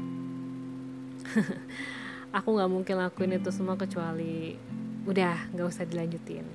[2.38, 4.56] aku nggak mungkin lakuin itu semua kecuali
[5.04, 6.47] udah nggak usah dilanjutin.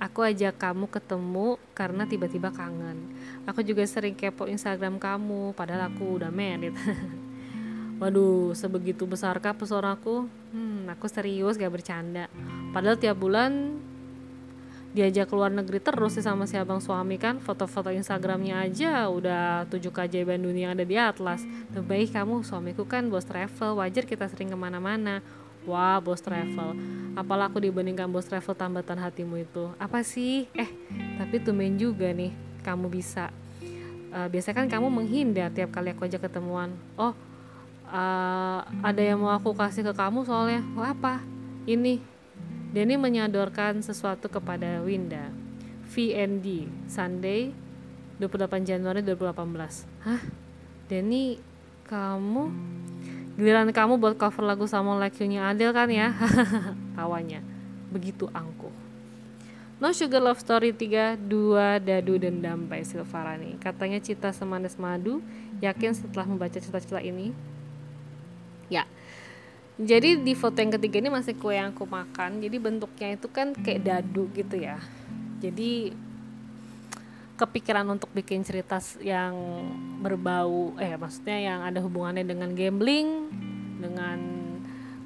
[0.00, 3.12] Aku ajak kamu ketemu karena tiba-tiba kangen.
[3.48, 6.74] Aku juga sering kepo Instagram kamu, padahal aku udah married.
[8.02, 10.26] Waduh, sebegitu besarkah pesonaku?
[10.50, 12.26] Hmm, aku serius gak bercanda.
[12.74, 13.78] Padahal tiap bulan
[14.94, 17.42] diajak keluar negeri terus sih sama si abang suami kan.
[17.42, 21.42] Foto-foto Instagramnya aja udah tujuh keajaiban dunia yang ada di atlas.
[21.74, 25.22] Terbaik kamu suamiku kan bos travel wajar kita sering ke mana-mana.
[25.66, 26.78] Wah bos travel.
[27.18, 29.70] Apalah aku dibandingkan bos travel tambatan hatimu itu?
[29.78, 30.46] Apa sih?
[30.54, 30.70] Eh
[31.18, 32.30] tapi tumben juga nih
[32.62, 33.34] kamu bisa.
[34.14, 36.70] Uh, biasanya kan kamu menghindar tiap kali aku ajak ketemuan.
[36.94, 37.18] Oh
[37.88, 40.62] uh, ada yang mau aku kasih ke kamu soalnya?
[40.76, 41.20] Oh, apa.
[41.64, 42.00] Ini.
[42.74, 45.30] Denny menyodorkan sesuatu kepada Winda.
[45.94, 47.54] VND Sunday
[48.18, 50.22] 28 Januari 2018 hah?
[50.90, 51.38] Denny
[51.86, 52.50] kamu?
[53.38, 56.10] Giliran kamu buat cover lagu sama Like You-nya Adele kan ya?
[56.98, 57.42] Tawanya.
[57.94, 58.74] Begitu angkuh.
[59.78, 63.58] No Sugar Love Story 3 2 Dadu Dendam by Silvarani.
[63.58, 65.22] Katanya cita semanis madu
[65.62, 67.34] Yakin setelah membaca cita-cita ini
[69.74, 72.38] jadi di foto yang ketiga ini masih kue yang aku makan.
[72.38, 74.78] Jadi bentuknya itu kan kayak dadu gitu ya.
[75.42, 75.90] Jadi
[77.34, 79.34] kepikiran untuk bikin cerita yang
[79.98, 83.26] berbau eh maksudnya yang ada hubungannya dengan gambling
[83.82, 84.18] dengan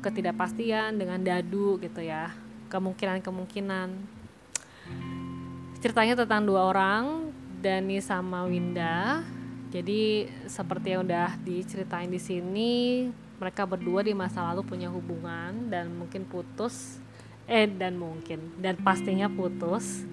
[0.04, 2.28] ketidakpastian dengan dadu gitu ya.
[2.68, 3.88] Kemungkinan-kemungkinan.
[5.80, 7.32] Ceritanya tentang dua orang
[7.64, 9.24] Dani sama Winda.
[9.72, 12.76] Jadi seperti yang udah diceritain di sini
[13.38, 16.98] mereka berdua di masa lalu punya hubungan dan mungkin putus
[17.48, 20.04] eh dan mungkin dan pastinya putus.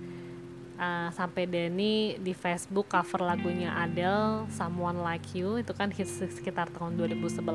[0.75, 6.67] Uh, sampai Denny di Facebook cover lagunya Adele Someone Like You itu kan hits sekitar
[6.67, 7.47] tahun 2011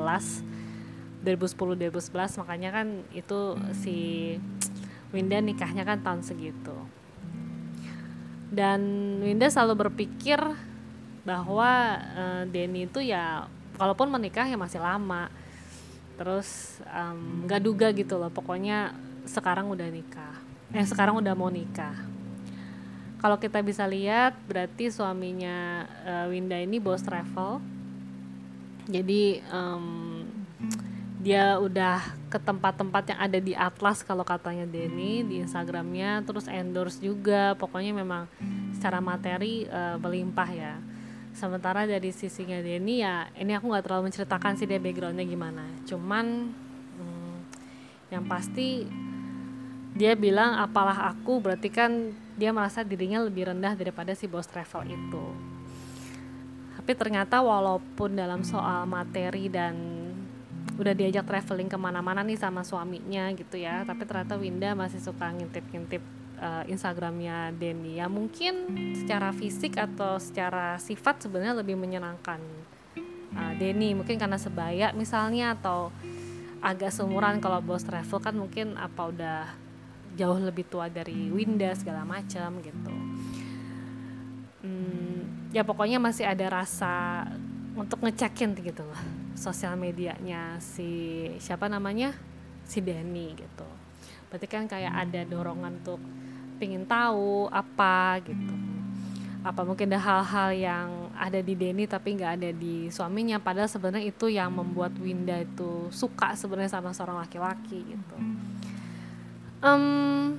[1.20, 3.96] 2010 2011 makanya kan itu si
[5.12, 6.72] Winda nikahnya kan tahun segitu.
[8.48, 8.80] Dan
[9.20, 10.40] Winda selalu berpikir
[11.22, 15.28] bahwa uh, Denny itu ya kalaupun menikah ya masih lama
[16.20, 16.76] terus
[17.48, 18.28] nggak um, duga gitu loh.
[18.28, 18.92] Pokoknya
[19.24, 20.36] sekarang udah nikah.
[20.76, 21.96] Eh sekarang udah mau nikah.
[23.16, 27.64] Kalau kita bisa lihat berarti suaminya uh, Winda ini bos travel.
[28.84, 30.20] Jadi um,
[31.24, 36.20] dia udah ke tempat-tempat yang ada di Atlas kalau katanya Denny di Instagramnya.
[36.28, 37.56] Terus endorse juga.
[37.56, 38.28] Pokoknya memang
[38.76, 40.76] secara materi uh, berlimpah ya
[41.40, 45.64] sementara dari sisinya Denny ya ini aku nggak terlalu menceritakan sih dia backgroundnya gimana.
[45.88, 46.52] Cuman
[47.00, 47.36] hmm,
[48.12, 48.84] yang pasti
[49.96, 51.40] dia bilang apalah aku?
[51.40, 55.24] Berarti kan dia merasa dirinya lebih rendah daripada si bos travel itu.
[56.76, 59.74] Tapi ternyata walaupun dalam soal materi dan
[60.80, 65.28] udah diajak traveling ke mana-mana nih sama suaminya gitu ya tapi ternyata Winda masih suka
[65.28, 66.00] ngintip-ngintip
[66.40, 68.00] uh, Instagramnya Denny.
[68.00, 72.40] Ya mungkin secara fisik atau secara sifat sebenarnya lebih menyenangkan
[73.36, 73.92] uh, Denny.
[73.92, 75.92] Mungkin karena sebaya misalnya atau
[76.64, 77.38] agak seumuran.
[77.38, 79.40] Kalau bos travel kan mungkin apa udah
[80.18, 82.94] jauh lebih tua dari Winda segala macam gitu.
[84.60, 87.24] Hmm, ya pokoknya masih ada rasa
[87.78, 89.00] untuk ngecekin gitu loh
[89.40, 92.12] sosial medianya si siapa namanya?
[92.68, 93.66] Si Denny gitu.
[94.28, 95.98] Berarti kan kayak ada dorongan untuk
[96.60, 98.54] pengen tahu apa gitu.
[99.40, 104.08] Apa mungkin ada hal-hal yang ada di Denny tapi nggak ada di suaminya padahal sebenarnya
[104.08, 108.16] itu yang membuat Winda itu suka sebenarnya sama seorang laki-laki gitu.
[109.60, 110.36] Um,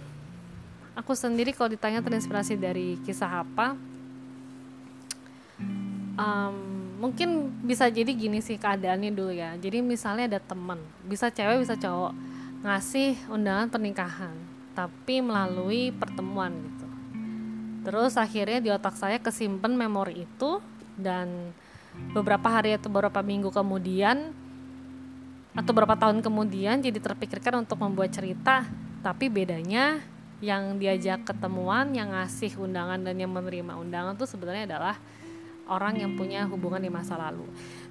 [0.93, 3.77] aku sendiri kalau ditanya terinspirasi dari kisah apa
[6.17, 6.55] um,
[6.97, 9.57] mungkin bisa jadi gini sih keadaannya dulu ya.
[9.57, 12.13] Jadi misalnya ada temen bisa cewek bisa cowok
[12.61, 16.87] ngasih undangan pernikahan tapi melalui pertemuan gitu.
[17.81, 20.61] Terus akhirnya di otak saya kesimpan memori itu
[20.95, 21.51] dan
[22.15, 24.31] beberapa hari atau beberapa minggu kemudian
[25.51, 28.63] atau beberapa tahun kemudian jadi terpikirkan untuk membuat cerita
[29.03, 29.99] tapi bedanya
[30.39, 34.95] yang diajak ketemuan yang ngasih undangan dan yang menerima undangan tuh sebenarnya adalah
[35.69, 37.45] orang yang punya hubungan di masa lalu.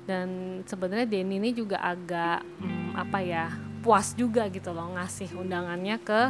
[0.05, 3.47] Dan sebenarnya Denny ini juga agak hmm, apa ya
[3.81, 6.21] puas juga gitu loh ngasih undangannya ke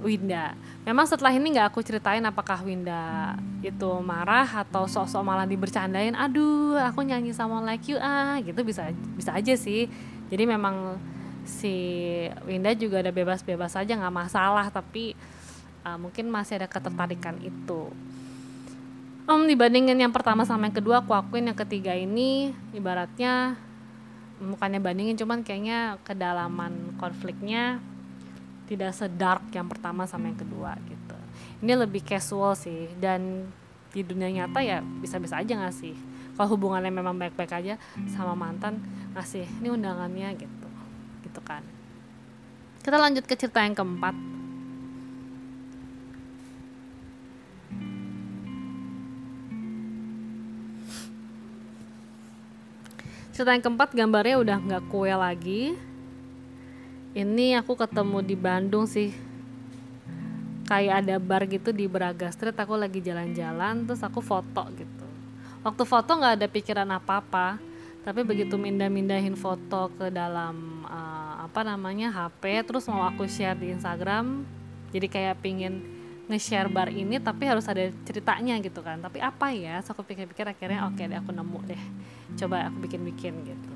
[0.00, 0.56] Winda.
[0.82, 6.80] Memang setelah ini nggak aku ceritain apakah Winda itu marah atau sok-sok malah dibercandain, aduh
[6.80, 9.86] aku nyanyi sama Like You ah gitu bisa bisa aja sih.
[10.32, 10.96] Jadi memang
[11.44, 11.74] si
[12.48, 15.12] Winda juga ada bebas-bebas aja nggak masalah tapi
[15.84, 17.92] uh, mungkin masih ada ketertarikan itu.
[19.28, 23.54] Um, dibandingin yang pertama sama yang kedua aku akuin yang ketiga ini ibaratnya
[24.40, 27.78] bukannya bandingin cuman kayaknya kedalaman konfliknya
[28.64, 31.16] tidak sedark yang pertama sama yang kedua gitu.
[31.60, 33.52] Ini lebih casual sih dan
[33.92, 35.98] di dunia nyata ya bisa-bisa aja gak sih
[36.38, 37.74] kalau hubungannya memang baik-baik aja
[38.16, 38.80] sama mantan
[39.12, 40.68] ngasih ini undangannya gitu.
[41.20, 41.60] Gitu kan.
[42.80, 44.39] Kita lanjut ke cerita yang keempat
[53.40, 55.72] cerita yang keempat gambarnya udah nggak kue lagi.
[57.16, 59.16] Ini aku ketemu di Bandung sih.
[60.68, 65.08] Kayak ada bar gitu di Braga Street aku lagi jalan-jalan terus aku foto gitu.
[65.64, 67.56] Waktu foto nggak ada pikiran apa-apa
[68.04, 73.72] tapi begitu mindah-mindahin foto ke dalam uh, apa namanya HP terus mau aku share di
[73.72, 74.44] Instagram
[74.92, 75.80] jadi kayak pingin
[76.30, 79.02] nge-share bar ini tapi harus ada ceritanya gitu kan.
[79.02, 79.82] Tapi apa ya?
[79.82, 81.82] So aku pikir-pikir akhirnya oke okay deh aku nemu deh.
[82.38, 83.72] Coba aku bikin-bikin gitu.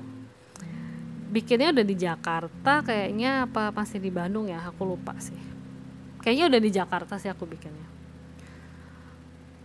[1.35, 4.63] Bikinnya udah di Jakarta kayaknya apa masih di Bandung ya?
[4.71, 5.35] Aku lupa sih.
[6.23, 7.87] Kayaknya udah di Jakarta sih aku bikinnya.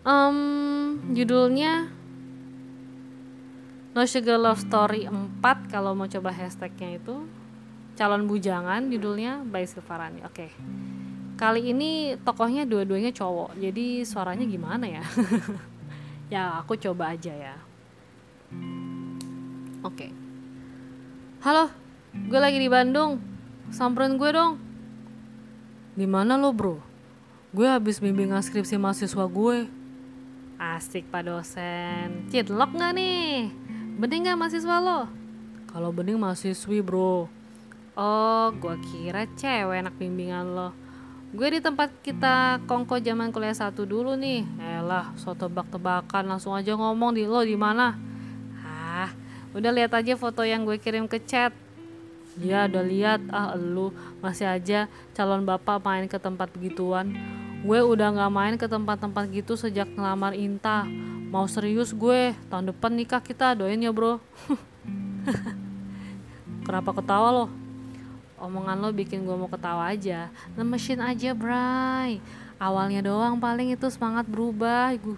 [0.02, 1.86] Um, judulnya
[3.94, 5.38] No Sugar Love Story 4
[5.70, 7.22] kalau mau coba hashtagnya itu.
[7.94, 10.26] Calon bujangan judulnya by Silvarani.
[10.26, 10.48] Oke.
[10.48, 10.50] okay.
[11.40, 15.04] Kali ini tokohnya dua-duanya cowok jadi suaranya gimana ya
[16.36, 17.56] ya aku coba aja ya
[19.80, 20.12] oke okay.
[21.40, 21.72] Halo,
[22.12, 23.16] gue lagi di Bandung.
[23.72, 24.60] Samperin gue dong.
[25.96, 26.76] Di mana lo bro?
[27.56, 29.64] Gue habis bimbingan skripsi mahasiswa gue.
[30.60, 32.28] Asik pak dosen.
[32.28, 33.48] Citlok nggak nih?
[33.96, 35.08] Bening nggak mahasiswa lo?
[35.72, 37.24] Kalau bening mahasiswi bro.
[37.96, 40.76] Oh, gue kira cewek enak bimbingan lo.
[41.30, 44.42] Gue di tempat kita kongko zaman kuliah satu dulu nih.
[44.58, 48.10] Elah, so tebak-tebakan langsung aja ngomong di lo di mana?
[49.50, 51.50] udah lihat aja foto yang gue kirim ke chat.
[52.38, 53.20] Ya udah lihat.
[53.30, 53.90] Ah lu
[54.22, 57.14] masih aja calon bapak main ke tempat begituan.
[57.66, 60.86] Gue udah nggak main ke tempat-tempat gitu sejak ngelamar Inta.
[61.30, 64.22] Mau serius gue tahun depan nikah kita doain ya bro.
[66.66, 67.46] Kenapa ketawa lo
[68.40, 70.32] omongan lo bikin gue mau ketawa aja.
[70.56, 72.18] Lemesin aja bray.
[72.56, 74.96] Awalnya doang paling itu semangat berubah.
[74.96, 75.16] Gue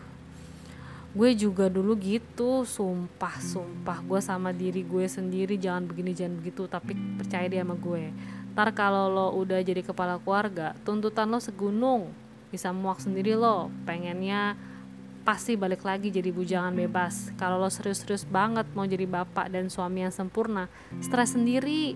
[1.12, 4.00] gue juga dulu gitu sumpah sumpah.
[4.04, 8.11] Gue sama diri gue sendiri jangan begini jangan begitu tapi percaya dia sama gue.
[8.52, 12.11] Ntar kalau lo udah jadi kepala keluarga tuntutan lo segunung.
[12.48, 13.68] Bisa muak sendiri lo.
[13.85, 14.56] Pengennya
[15.22, 17.30] pasti balik lagi jadi bujangan bebas.
[17.37, 20.66] Kalau lo serius-serius banget mau jadi bapak dan suami yang sempurna
[20.98, 21.94] stres sendiri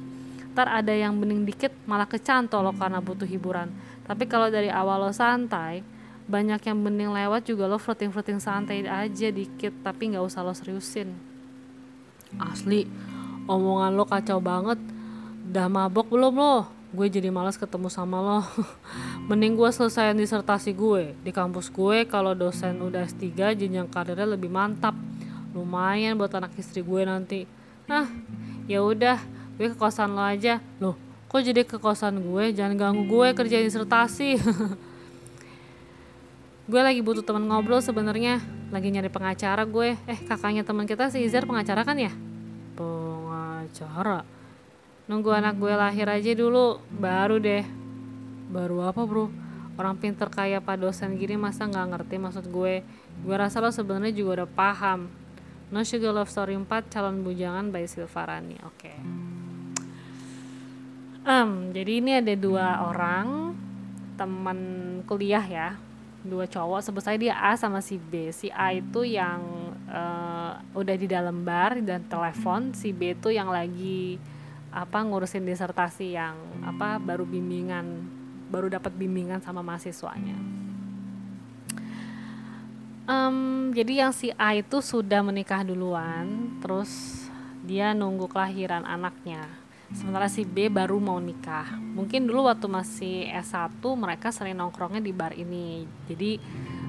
[0.56, 3.68] ntar ada yang bening dikit malah kecantol lo karena butuh hiburan.
[4.08, 5.84] Tapi kalau dari awal lo santai
[6.24, 10.56] banyak yang bening lewat juga lo floating floating santai aja dikit tapi nggak usah lo
[10.56, 11.12] seriusin.
[12.40, 12.88] Asli
[13.44, 14.80] omongan lo kacau banget.
[15.52, 16.72] Udah mabok belum lo?
[16.96, 18.40] Gue jadi malas ketemu sama lo.
[19.28, 21.12] Mending gue selesaiin disertasi gue.
[21.20, 24.96] Di kampus gue kalau dosen udah S3 jenjang karirnya lebih mantap.
[25.52, 27.44] Lumayan buat anak istri gue nanti.
[27.84, 28.08] Nah
[28.64, 30.60] ya udah gue ke kosan lo aja.
[30.78, 31.06] Loh
[31.36, 32.54] kok jadi ke kosan gue?
[32.56, 34.40] Jangan ganggu gue kerjain disertasi.
[36.66, 38.42] Gue lagi butuh teman ngobrol sebenarnya.
[38.74, 39.94] Lagi nyari pengacara gue.
[40.10, 42.10] Eh kakaknya teman kita si Izar pengacara kan ya?
[42.74, 44.26] Pengacara.
[45.06, 47.62] Nunggu anak gue lahir aja dulu baru deh.
[48.50, 49.30] Baru apa bro?
[49.78, 52.82] Orang pinter kayak pak dosen gini masa nggak ngerti maksud gue?
[53.22, 55.06] Gue rasa lo sebenarnya juga udah paham.
[55.70, 58.58] No Sugar Love Story 4 calon bujangan by Silvarani.
[58.66, 58.90] Oke.
[58.90, 59.35] okay.
[61.26, 63.52] Um, jadi ini ada dua orang
[64.16, 64.58] teman
[65.04, 65.68] kuliah ya.
[66.26, 68.34] Dua cowok sebut saya dia A sama si B.
[68.34, 69.42] Si A itu yang
[69.86, 72.74] uh, udah di dalam bar dan telepon.
[72.74, 74.18] Si B itu yang lagi
[74.74, 76.34] apa ngurusin disertasi yang
[76.66, 78.10] apa baru bimbingan
[78.50, 80.34] baru dapat bimbingan sama mahasiswanya.
[83.06, 87.22] Um, jadi yang si A itu sudah menikah duluan terus
[87.62, 89.46] dia nunggu kelahiran anaknya
[89.94, 91.78] sementara si B baru mau nikah.
[91.78, 95.86] Mungkin dulu waktu masih S1 mereka sering nongkrongnya di bar ini.
[96.10, 96.40] Jadi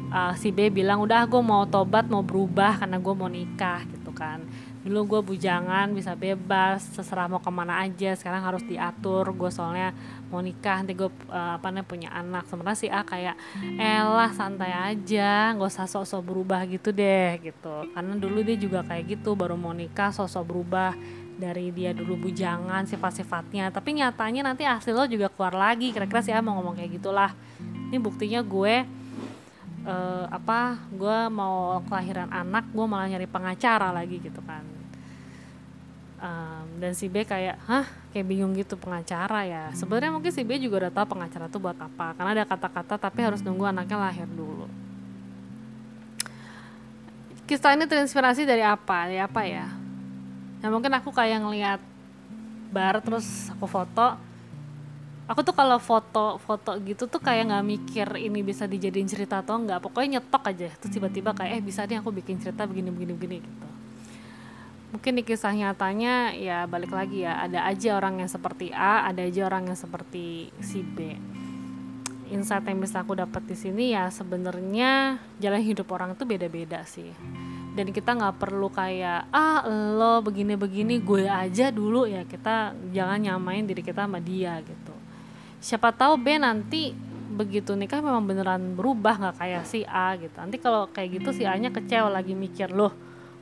[0.09, 4.11] uh, si B bilang udah gue mau tobat mau berubah karena gue mau nikah gitu
[4.15, 4.41] kan.
[4.87, 9.91] Dulu gue bujangan bisa bebas terserah mau ke mana aja sekarang harus diatur gue soalnya
[10.31, 12.47] mau nikah nanti gue uh, apa namanya punya anak.
[12.47, 13.35] Sementara si A kayak
[13.77, 17.91] elah santai aja gak usah sok-sok berubah gitu deh gitu.
[17.91, 20.95] Karena dulu dia juga kayak gitu baru mau nikah sok-sok berubah
[21.38, 23.69] dari dia dulu bujangan sifat-sifatnya.
[23.69, 27.31] Tapi nyatanya nanti asli lo juga keluar lagi kira-kira si A mau ngomong kayak gitulah.
[27.88, 28.83] Ini buktinya gue
[29.88, 34.65] uh, apa gue mau kelahiran anak gue malah nyari pengacara lagi gitu kan.
[36.17, 37.85] Um, dan si B kayak hah?
[38.09, 39.69] Kayak bingung gitu pengacara ya.
[39.77, 43.21] Sebenarnya mungkin si B juga udah tahu pengacara tuh buat apa karena ada kata-kata tapi
[43.21, 44.65] harus nunggu anaknya lahir dulu.
[47.47, 49.07] Kisah ini terinspirasi dari apa?
[49.07, 49.76] Dari apa ya
[50.61, 51.81] ya mungkin aku kayak ngeliat
[52.71, 54.17] bar terus aku foto.
[55.27, 59.83] Aku tuh kalau foto-foto gitu tuh kayak nggak mikir ini bisa dijadiin cerita atau enggak
[59.83, 60.71] pokoknya nyetok aja.
[60.79, 63.67] Terus tiba-tiba kayak eh bisa nih aku bikin cerita begini begini begini gitu.
[64.95, 69.19] Mungkin di kisah nyatanya ya balik lagi ya ada aja orang yang seperti A ada
[69.19, 71.19] aja orang yang seperti si B.
[72.31, 77.11] Insight yang bisa aku dapat di sini ya sebenarnya jalan hidup orang itu beda-beda sih
[77.78, 82.09] dan kita nggak perlu kayak ah lo begini-begini gue aja dulu.
[82.09, 84.93] Ya kita jangan nyamain diri kita sama dia gitu.
[85.61, 86.97] Siapa tahu B nanti
[87.38, 90.34] begitu nikah memang beneran berubah nggak kayak si A gitu.
[90.34, 92.91] Nanti kalau kayak gitu si A nya kecewa lagi mikir loh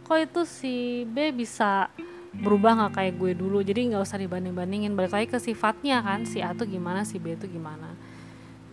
[0.05, 1.89] kok itu si B bisa
[2.35, 3.63] berubah nggak kayak gue dulu?
[3.65, 7.17] Jadi nggak usah dibanding bandingin balik lagi ke sifatnya kan si A tuh gimana si
[7.17, 7.95] B itu gimana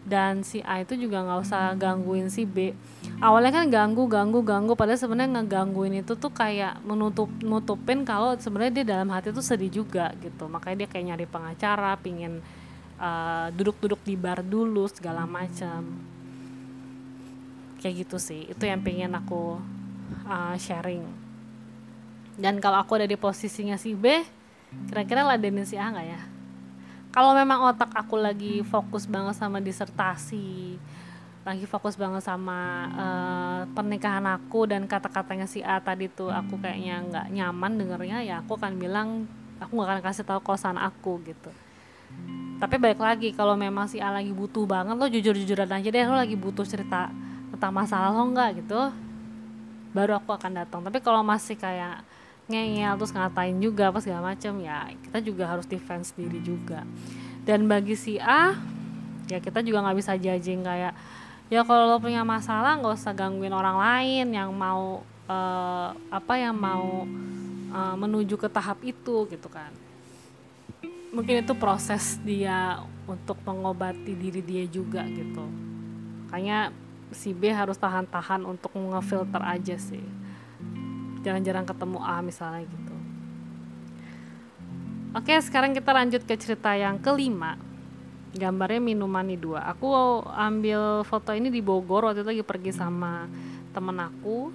[0.03, 2.75] dan si A itu juga nggak usah gangguin si B.
[3.23, 4.75] Awalnya kan ganggu ganggu ganggu.
[4.75, 9.71] Padahal sebenarnya ngegangguin itu tuh kayak menutup nutupin kalau sebenarnya dia dalam hati tuh sedih
[9.71, 10.51] juga gitu.
[10.51, 12.43] Makanya dia kayak nyari pengacara pingin
[12.99, 15.87] uh, duduk-duduk di bar dulu segala macam.
[17.79, 18.51] Kayak gitu sih.
[18.51, 19.63] Itu yang pengen aku
[20.27, 21.07] uh, sharing.
[22.35, 24.25] Dan kalau aku ada di posisinya si B
[24.89, 26.32] kira-kira ladenin si A nggak ya
[27.13, 30.81] kalau memang otak aku lagi fokus banget sama disertasi
[31.43, 37.03] lagi fokus banget sama uh, pernikahan aku dan kata-katanya si A tadi tuh aku kayaknya
[37.03, 39.27] nggak nyaman dengernya ya aku akan bilang
[39.59, 41.51] aku nggak akan kasih tahu kosan aku gitu.
[42.63, 46.15] Tapi balik lagi kalau memang si A lagi butuh banget lo jujur-jujuran aja deh lo
[46.15, 47.11] lagi butuh cerita
[47.51, 48.79] tentang masalah lo nggak gitu
[49.91, 50.81] baru aku akan datang.
[50.87, 52.07] Tapi kalau masih kayak
[52.53, 56.85] ngeyel terus ngatain juga apa segala macam ya kita juga harus defense diri juga.
[57.43, 58.55] Dan bagi si A
[59.27, 60.93] ya kita juga nggak bisa judging kayak
[61.49, 66.55] ya kalau lo punya masalah nggak usah gangguin orang lain yang mau uh, apa yang
[66.55, 67.09] mau
[67.73, 69.73] uh, menuju ke tahap itu gitu kan.
[71.13, 75.45] Mungkin itu proses dia untuk mengobati diri dia juga gitu.
[76.29, 76.73] Makanya
[77.13, 80.22] si B harus tahan-tahan untuk ngefilter aja sih
[81.23, 82.95] jarang-jarang ketemu A misalnya gitu.
[85.13, 87.57] Oke sekarang kita lanjut ke cerita yang kelima.
[88.33, 89.61] Gambarnya minuman nih dua.
[89.71, 89.93] Aku
[90.33, 93.29] ambil foto ini di Bogor waktu itu lagi pergi sama
[93.77, 94.49] temen aku.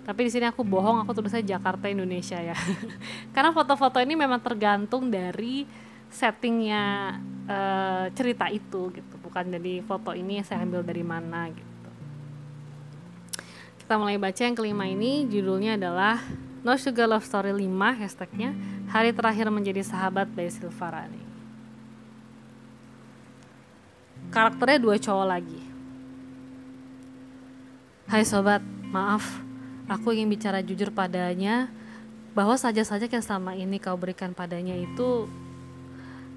[0.00, 2.56] Tapi di sini aku bohong aku tulisnya Jakarta Indonesia ya.
[3.36, 5.68] Karena foto-foto ini memang tergantung dari
[6.08, 9.14] settingnya uh, cerita itu gitu.
[9.20, 11.69] Bukan dari foto ini saya ambil dari mana gitu
[13.90, 16.22] kita mulai baca yang kelima ini judulnya adalah
[16.62, 17.66] No Sugar Love Story 5
[17.98, 18.54] hashtagnya
[18.86, 21.18] Hari terakhir menjadi sahabat by Silvarani
[24.30, 25.58] Karakternya dua cowok lagi
[28.06, 28.62] Hai sobat,
[28.94, 29.26] maaf
[29.90, 31.66] Aku ingin bicara jujur padanya
[32.30, 35.26] bahwa saja-saja yang selama ini kau berikan padanya itu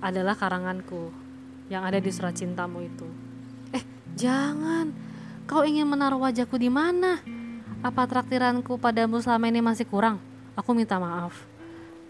[0.02, 1.14] adalah karanganku
[1.70, 3.06] yang ada di surat cintamu itu.
[3.78, 3.86] Eh,
[4.18, 4.90] jangan.
[5.46, 7.43] Kau ingin menaruh wajahku di mana?
[7.84, 10.16] Apa traktiranku padamu selama ini masih kurang?
[10.56, 11.36] Aku minta maaf.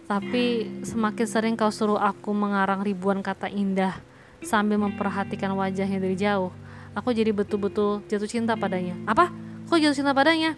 [0.05, 3.97] Tapi semakin sering kau suruh aku mengarang ribuan kata indah
[4.45, 6.53] sambil memperhatikan wajahnya dari jauh,
[6.93, 8.93] aku jadi betul-betul jatuh cinta padanya.
[9.09, 9.33] Apa?
[9.65, 10.53] Kau jatuh cinta padanya?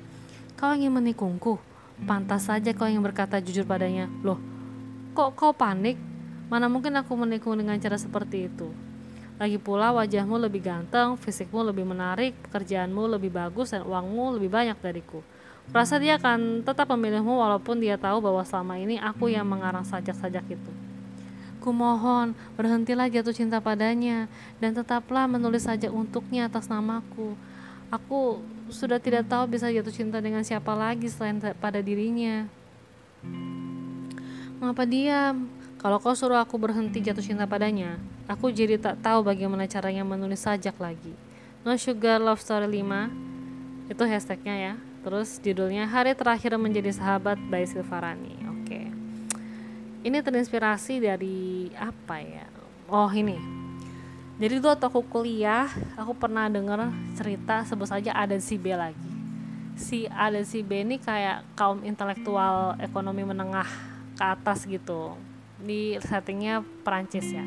[0.60, 1.64] Kau ingin menikungku?
[2.04, 4.12] Pantas saja kau ingin berkata jujur padanya.
[4.20, 4.36] Loh,
[5.16, 5.96] kok kau panik?
[6.52, 8.68] Mana mungkin aku menikung dengan cara seperti itu?
[9.36, 14.80] Lagi pula wajahmu lebih ganteng, fisikmu lebih menarik, pekerjaanmu lebih bagus dan uangmu lebih banyak
[14.80, 15.20] dariku.
[15.76, 20.46] Rasa dia akan tetap memilihmu walaupun dia tahu bahwa selama ini aku yang mengarang sajak-sajak
[20.56, 20.72] itu.
[21.60, 24.30] Kumohon, berhentilah jatuh cinta padanya
[24.62, 27.34] dan tetaplah menulis sajak untuknya atas namaku.
[27.90, 32.46] Aku sudah tidak tahu bisa jatuh cinta dengan siapa lagi selain pada dirinya.
[34.62, 35.50] Mengapa diam?
[35.86, 40.42] Kalau kau suruh aku berhenti jatuh cinta padanya, aku jadi tak tahu bagaimana caranya menulis
[40.42, 41.14] sajak lagi.
[41.62, 44.74] No Sugar Love Story 5 itu hashtagnya ya.
[45.06, 48.34] Terus judulnya Hari Terakhir Menjadi Sahabat by Silvarani.
[48.50, 48.90] Oke.
[50.02, 52.50] Ini terinspirasi dari apa ya?
[52.90, 53.38] Oh ini.
[54.42, 58.74] Jadi dulu waktu aku kuliah, aku pernah dengar cerita sebut saja A dan si B
[58.74, 59.14] lagi.
[59.78, 63.70] Si A dan si B ini kayak kaum intelektual ekonomi menengah
[64.18, 65.14] ke atas gitu
[65.60, 67.46] di settingnya Perancis ya.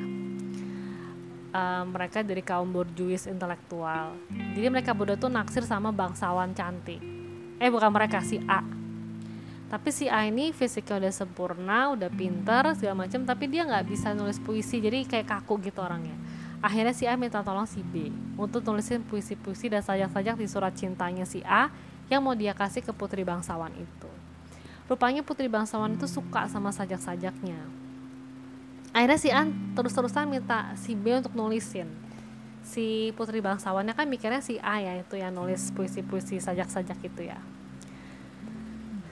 [1.48, 4.12] Uh, mereka dari kaum borjuis intelektual.
[4.28, 7.00] Jadi mereka berdua tuh naksir sama bangsawan cantik.
[7.56, 8.60] Eh bukan mereka si A.
[9.68, 14.12] Tapi si A ini fisiknya udah sempurna udah pinter segala macam tapi dia nggak bisa
[14.12, 14.80] nulis puisi.
[14.80, 16.16] Jadi kayak kaku gitu orangnya.
[16.60, 21.24] Akhirnya si A minta tolong si B untuk nulisin puisi-puisi dan sajak-sajak di surat cintanya
[21.24, 21.72] si A
[22.12, 24.10] yang mau dia kasih ke putri bangsawan itu.
[24.88, 27.77] Rupanya putri bangsawan itu suka sama sajak-sajaknya
[28.98, 31.86] akhirnya si An terus-terusan minta si B untuk nulisin.
[32.66, 37.38] Si putri bangsawannya kan mikirnya si A ya itu yang nulis puisi-puisi sajak-sajak itu ya.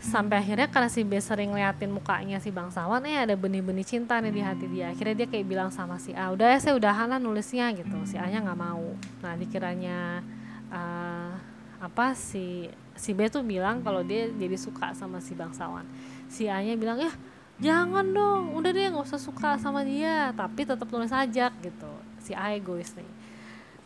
[0.03, 4.35] Sampai akhirnya karena si B sering ngeliatin mukanya si bangsawan eh ada benih-benih cinta nih
[4.35, 4.91] di hati dia.
[4.91, 7.97] Akhirnya dia kayak bilang sama si A udah ya saya udahan lah nulisnya gitu.
[8.11, 8.91] Si A nya nggak mau.
[9.23, 10.21] Nah dikiranya
[10.69, 11.31] uh,
[11.79, 12.67] apa si
[12.99, 15.87] si B tuh bilang kalau dia jadi suka sama si bangsawan.
[16.27, 17.15] Si A nya bilang ya
[17.57, 21.91] jangan dong udah deh nggak usah suka sama dia tapi tetap tulis sajak gitu.
[22.21, 23.11] Si A egois nih.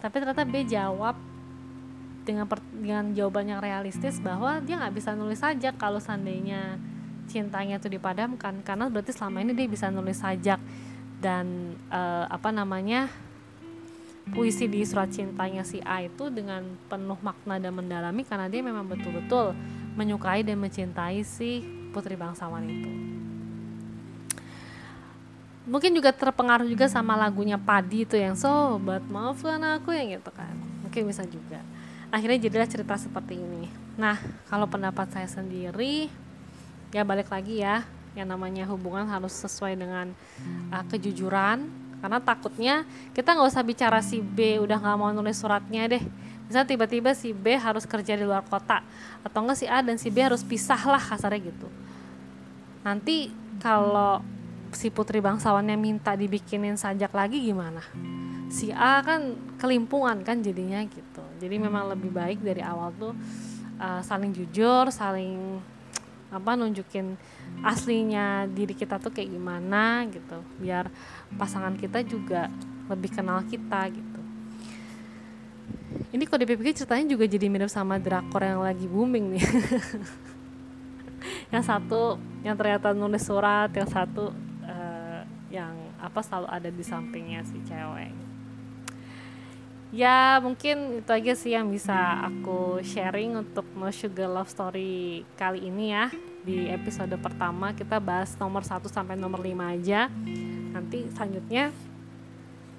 [0.00, 1.14] Tapi ternyata B jawab
[2.24, 6.76] dengan per, dengan jawaban yang realistis bahwa dia nggak bisa nulis sajak kalau seandainya
[7.30, 10.58] cintanya itu dipadamkan karena berarti selama ini dia bisa nulis sajak
[11.22, 13.06] dan uh, apa namanya
[14.30, 18.86] puisi di surat cintanya si A itu dengan penuh makna dan mendalami karena dia memang
[18.86, 19.54] betul-betul
[19.94, 23.19] menyukai dan mencintai si putri bangsawan itu
[25.68, 30.52] mungkin juga terpengaruh juga sama lagunya Padi itu yang sobat maafkan aku yang gitu kan.
[30.86, 31.60] Mungkin bisa juga.
[32.10, 33.68] Akhirnya jadilah cerita seperti ini.
[34.00, 34.16] Nah
[34.48, 36.08] kalau pendapat saya sendiri
[36.90, 37.86] ya balik lagi ya
[38.18, 40.10] yang namanya hubungan harus sesuai dengan
[40.72, 41.68] uh, kejujuran.
[42.00, 46.02] Karena takutnya kita nggak usah bicara si B udah nggak mau nulis suratnya deh.
[46.48, 48.82] Misalnya tiba-tiba si B harus kerja di luar kota
[49.22, 51.68] atau enggak si A dan si B harus pisah lah kasarnya gitu.
[52.82, 53.30] Nanti
[53.62, 54.24] kalau
[54.72, 57.82] si putri bangsawannya minta dibikinin sajak lagi gimana?
[58.50, 61.22] Si A kan kelimpungan kan jadinya gitu.
[61.38, 63.14] Jadi memang lebih baik dari awal tuh
[63.78, 65.62] uh, saling jujur saling
[66.30, 67.18] apa nunjukin
[67.66, 70.38] aslinya diri kita tuh kayak gimana gitu.
[70.58, 70.90] Biar
[71.34, 72.50] pasangan kita juga
[72.90, 74.20] lebih kenal kita gitu.
[76.10, 79.46] Ini kok dipikir ceritanya juga jadi mirip sama drakor yang lagi booming nih.
[81.50, 82.16] Yang satu
[82.46, 84.32] yang ternyata nulis surat yang satu
[85.50, 88.14] yang apa selalu ada di sampingnya si cewek.
[89.90, 95.66] Ya mungkin itu aja sih yang bisa aku sharing untuk No Sugar Love Story kali
[95.66, 96.06] ini ya.
[96.46, 100.06] Di episode pertama kita bahas nomor 1 sampai nomor 5 aja.
[100.70, 101.74] Nanti selanjutnya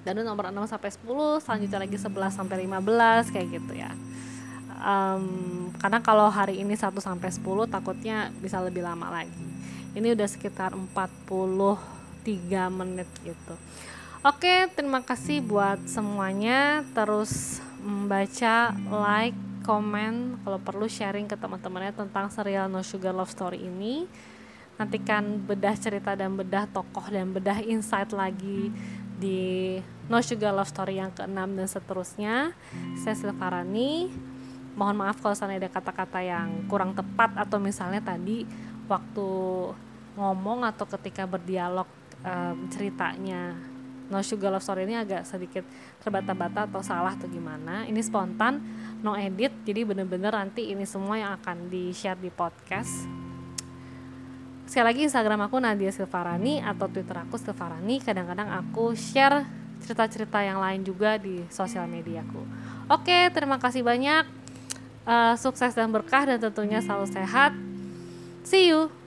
[0.08, 3.92] dan nomor 6 sampai 10 selanjutnya lagi 11 sampai 15 kayak gitu ya.
[4.82, 9.46] Um, karena kalau hari ini 1 sampai 10 takutnya bisa lebih lama lagi.
[9.92, 13.58] Ini udah sekitar 40 tiga menit gitu
[14.22, 16.86] Oke, terima kasih buat semuanya.
[16.94, 19.34] Terus membaca, like,
[19.66, 24.06] komen, kalau perlu sharing ke teman-temannya tentang serial No Sugar Love Story ini.
[24.78, 28.70] Nantikan bedah cerita dan bedah tokoh dan bedah insight lagi
[29.18, 32.36] di No Sugar Love Story yang ke-6 dan seterusnya.
[33.02, 34.06] Saya Silvarani.
[34.78, 38.46] Mohon maaf kalau sana ada kata-kata yang kurang tepat atau misalnya tadi
[38.86, 39.30] waktu
[40.14, 41.90] ngomong atau ketika berdialog
[42.26, 43.58] um, ceritanya.
[44.12, 45.64] No Sugar Love Story ini agak sedikit
[46.04, 47.88] terbata-bata atau salah atau gimana.
[47.88, 48.60] Ini spontan
[49.00, 53.08] no edit jadi bener-bener nanti ini semua yang akan di share di podcast.
[54.68, 58.04] Sekali lagi Instagram aku Nadia Silvarani atau Twitter aku Silvarani.
[58.04, 59.48] Kadang-kadang aku share
[59.80, 62.44] cerita-cerita yang lain juga di sosial mediaku
[62.92, 64.28] oke terima kasih banyak.
[65.02, 67.58] Uh, sukses dan berkah dan tentunya selalu sehat.
[68.46, 69.01] See you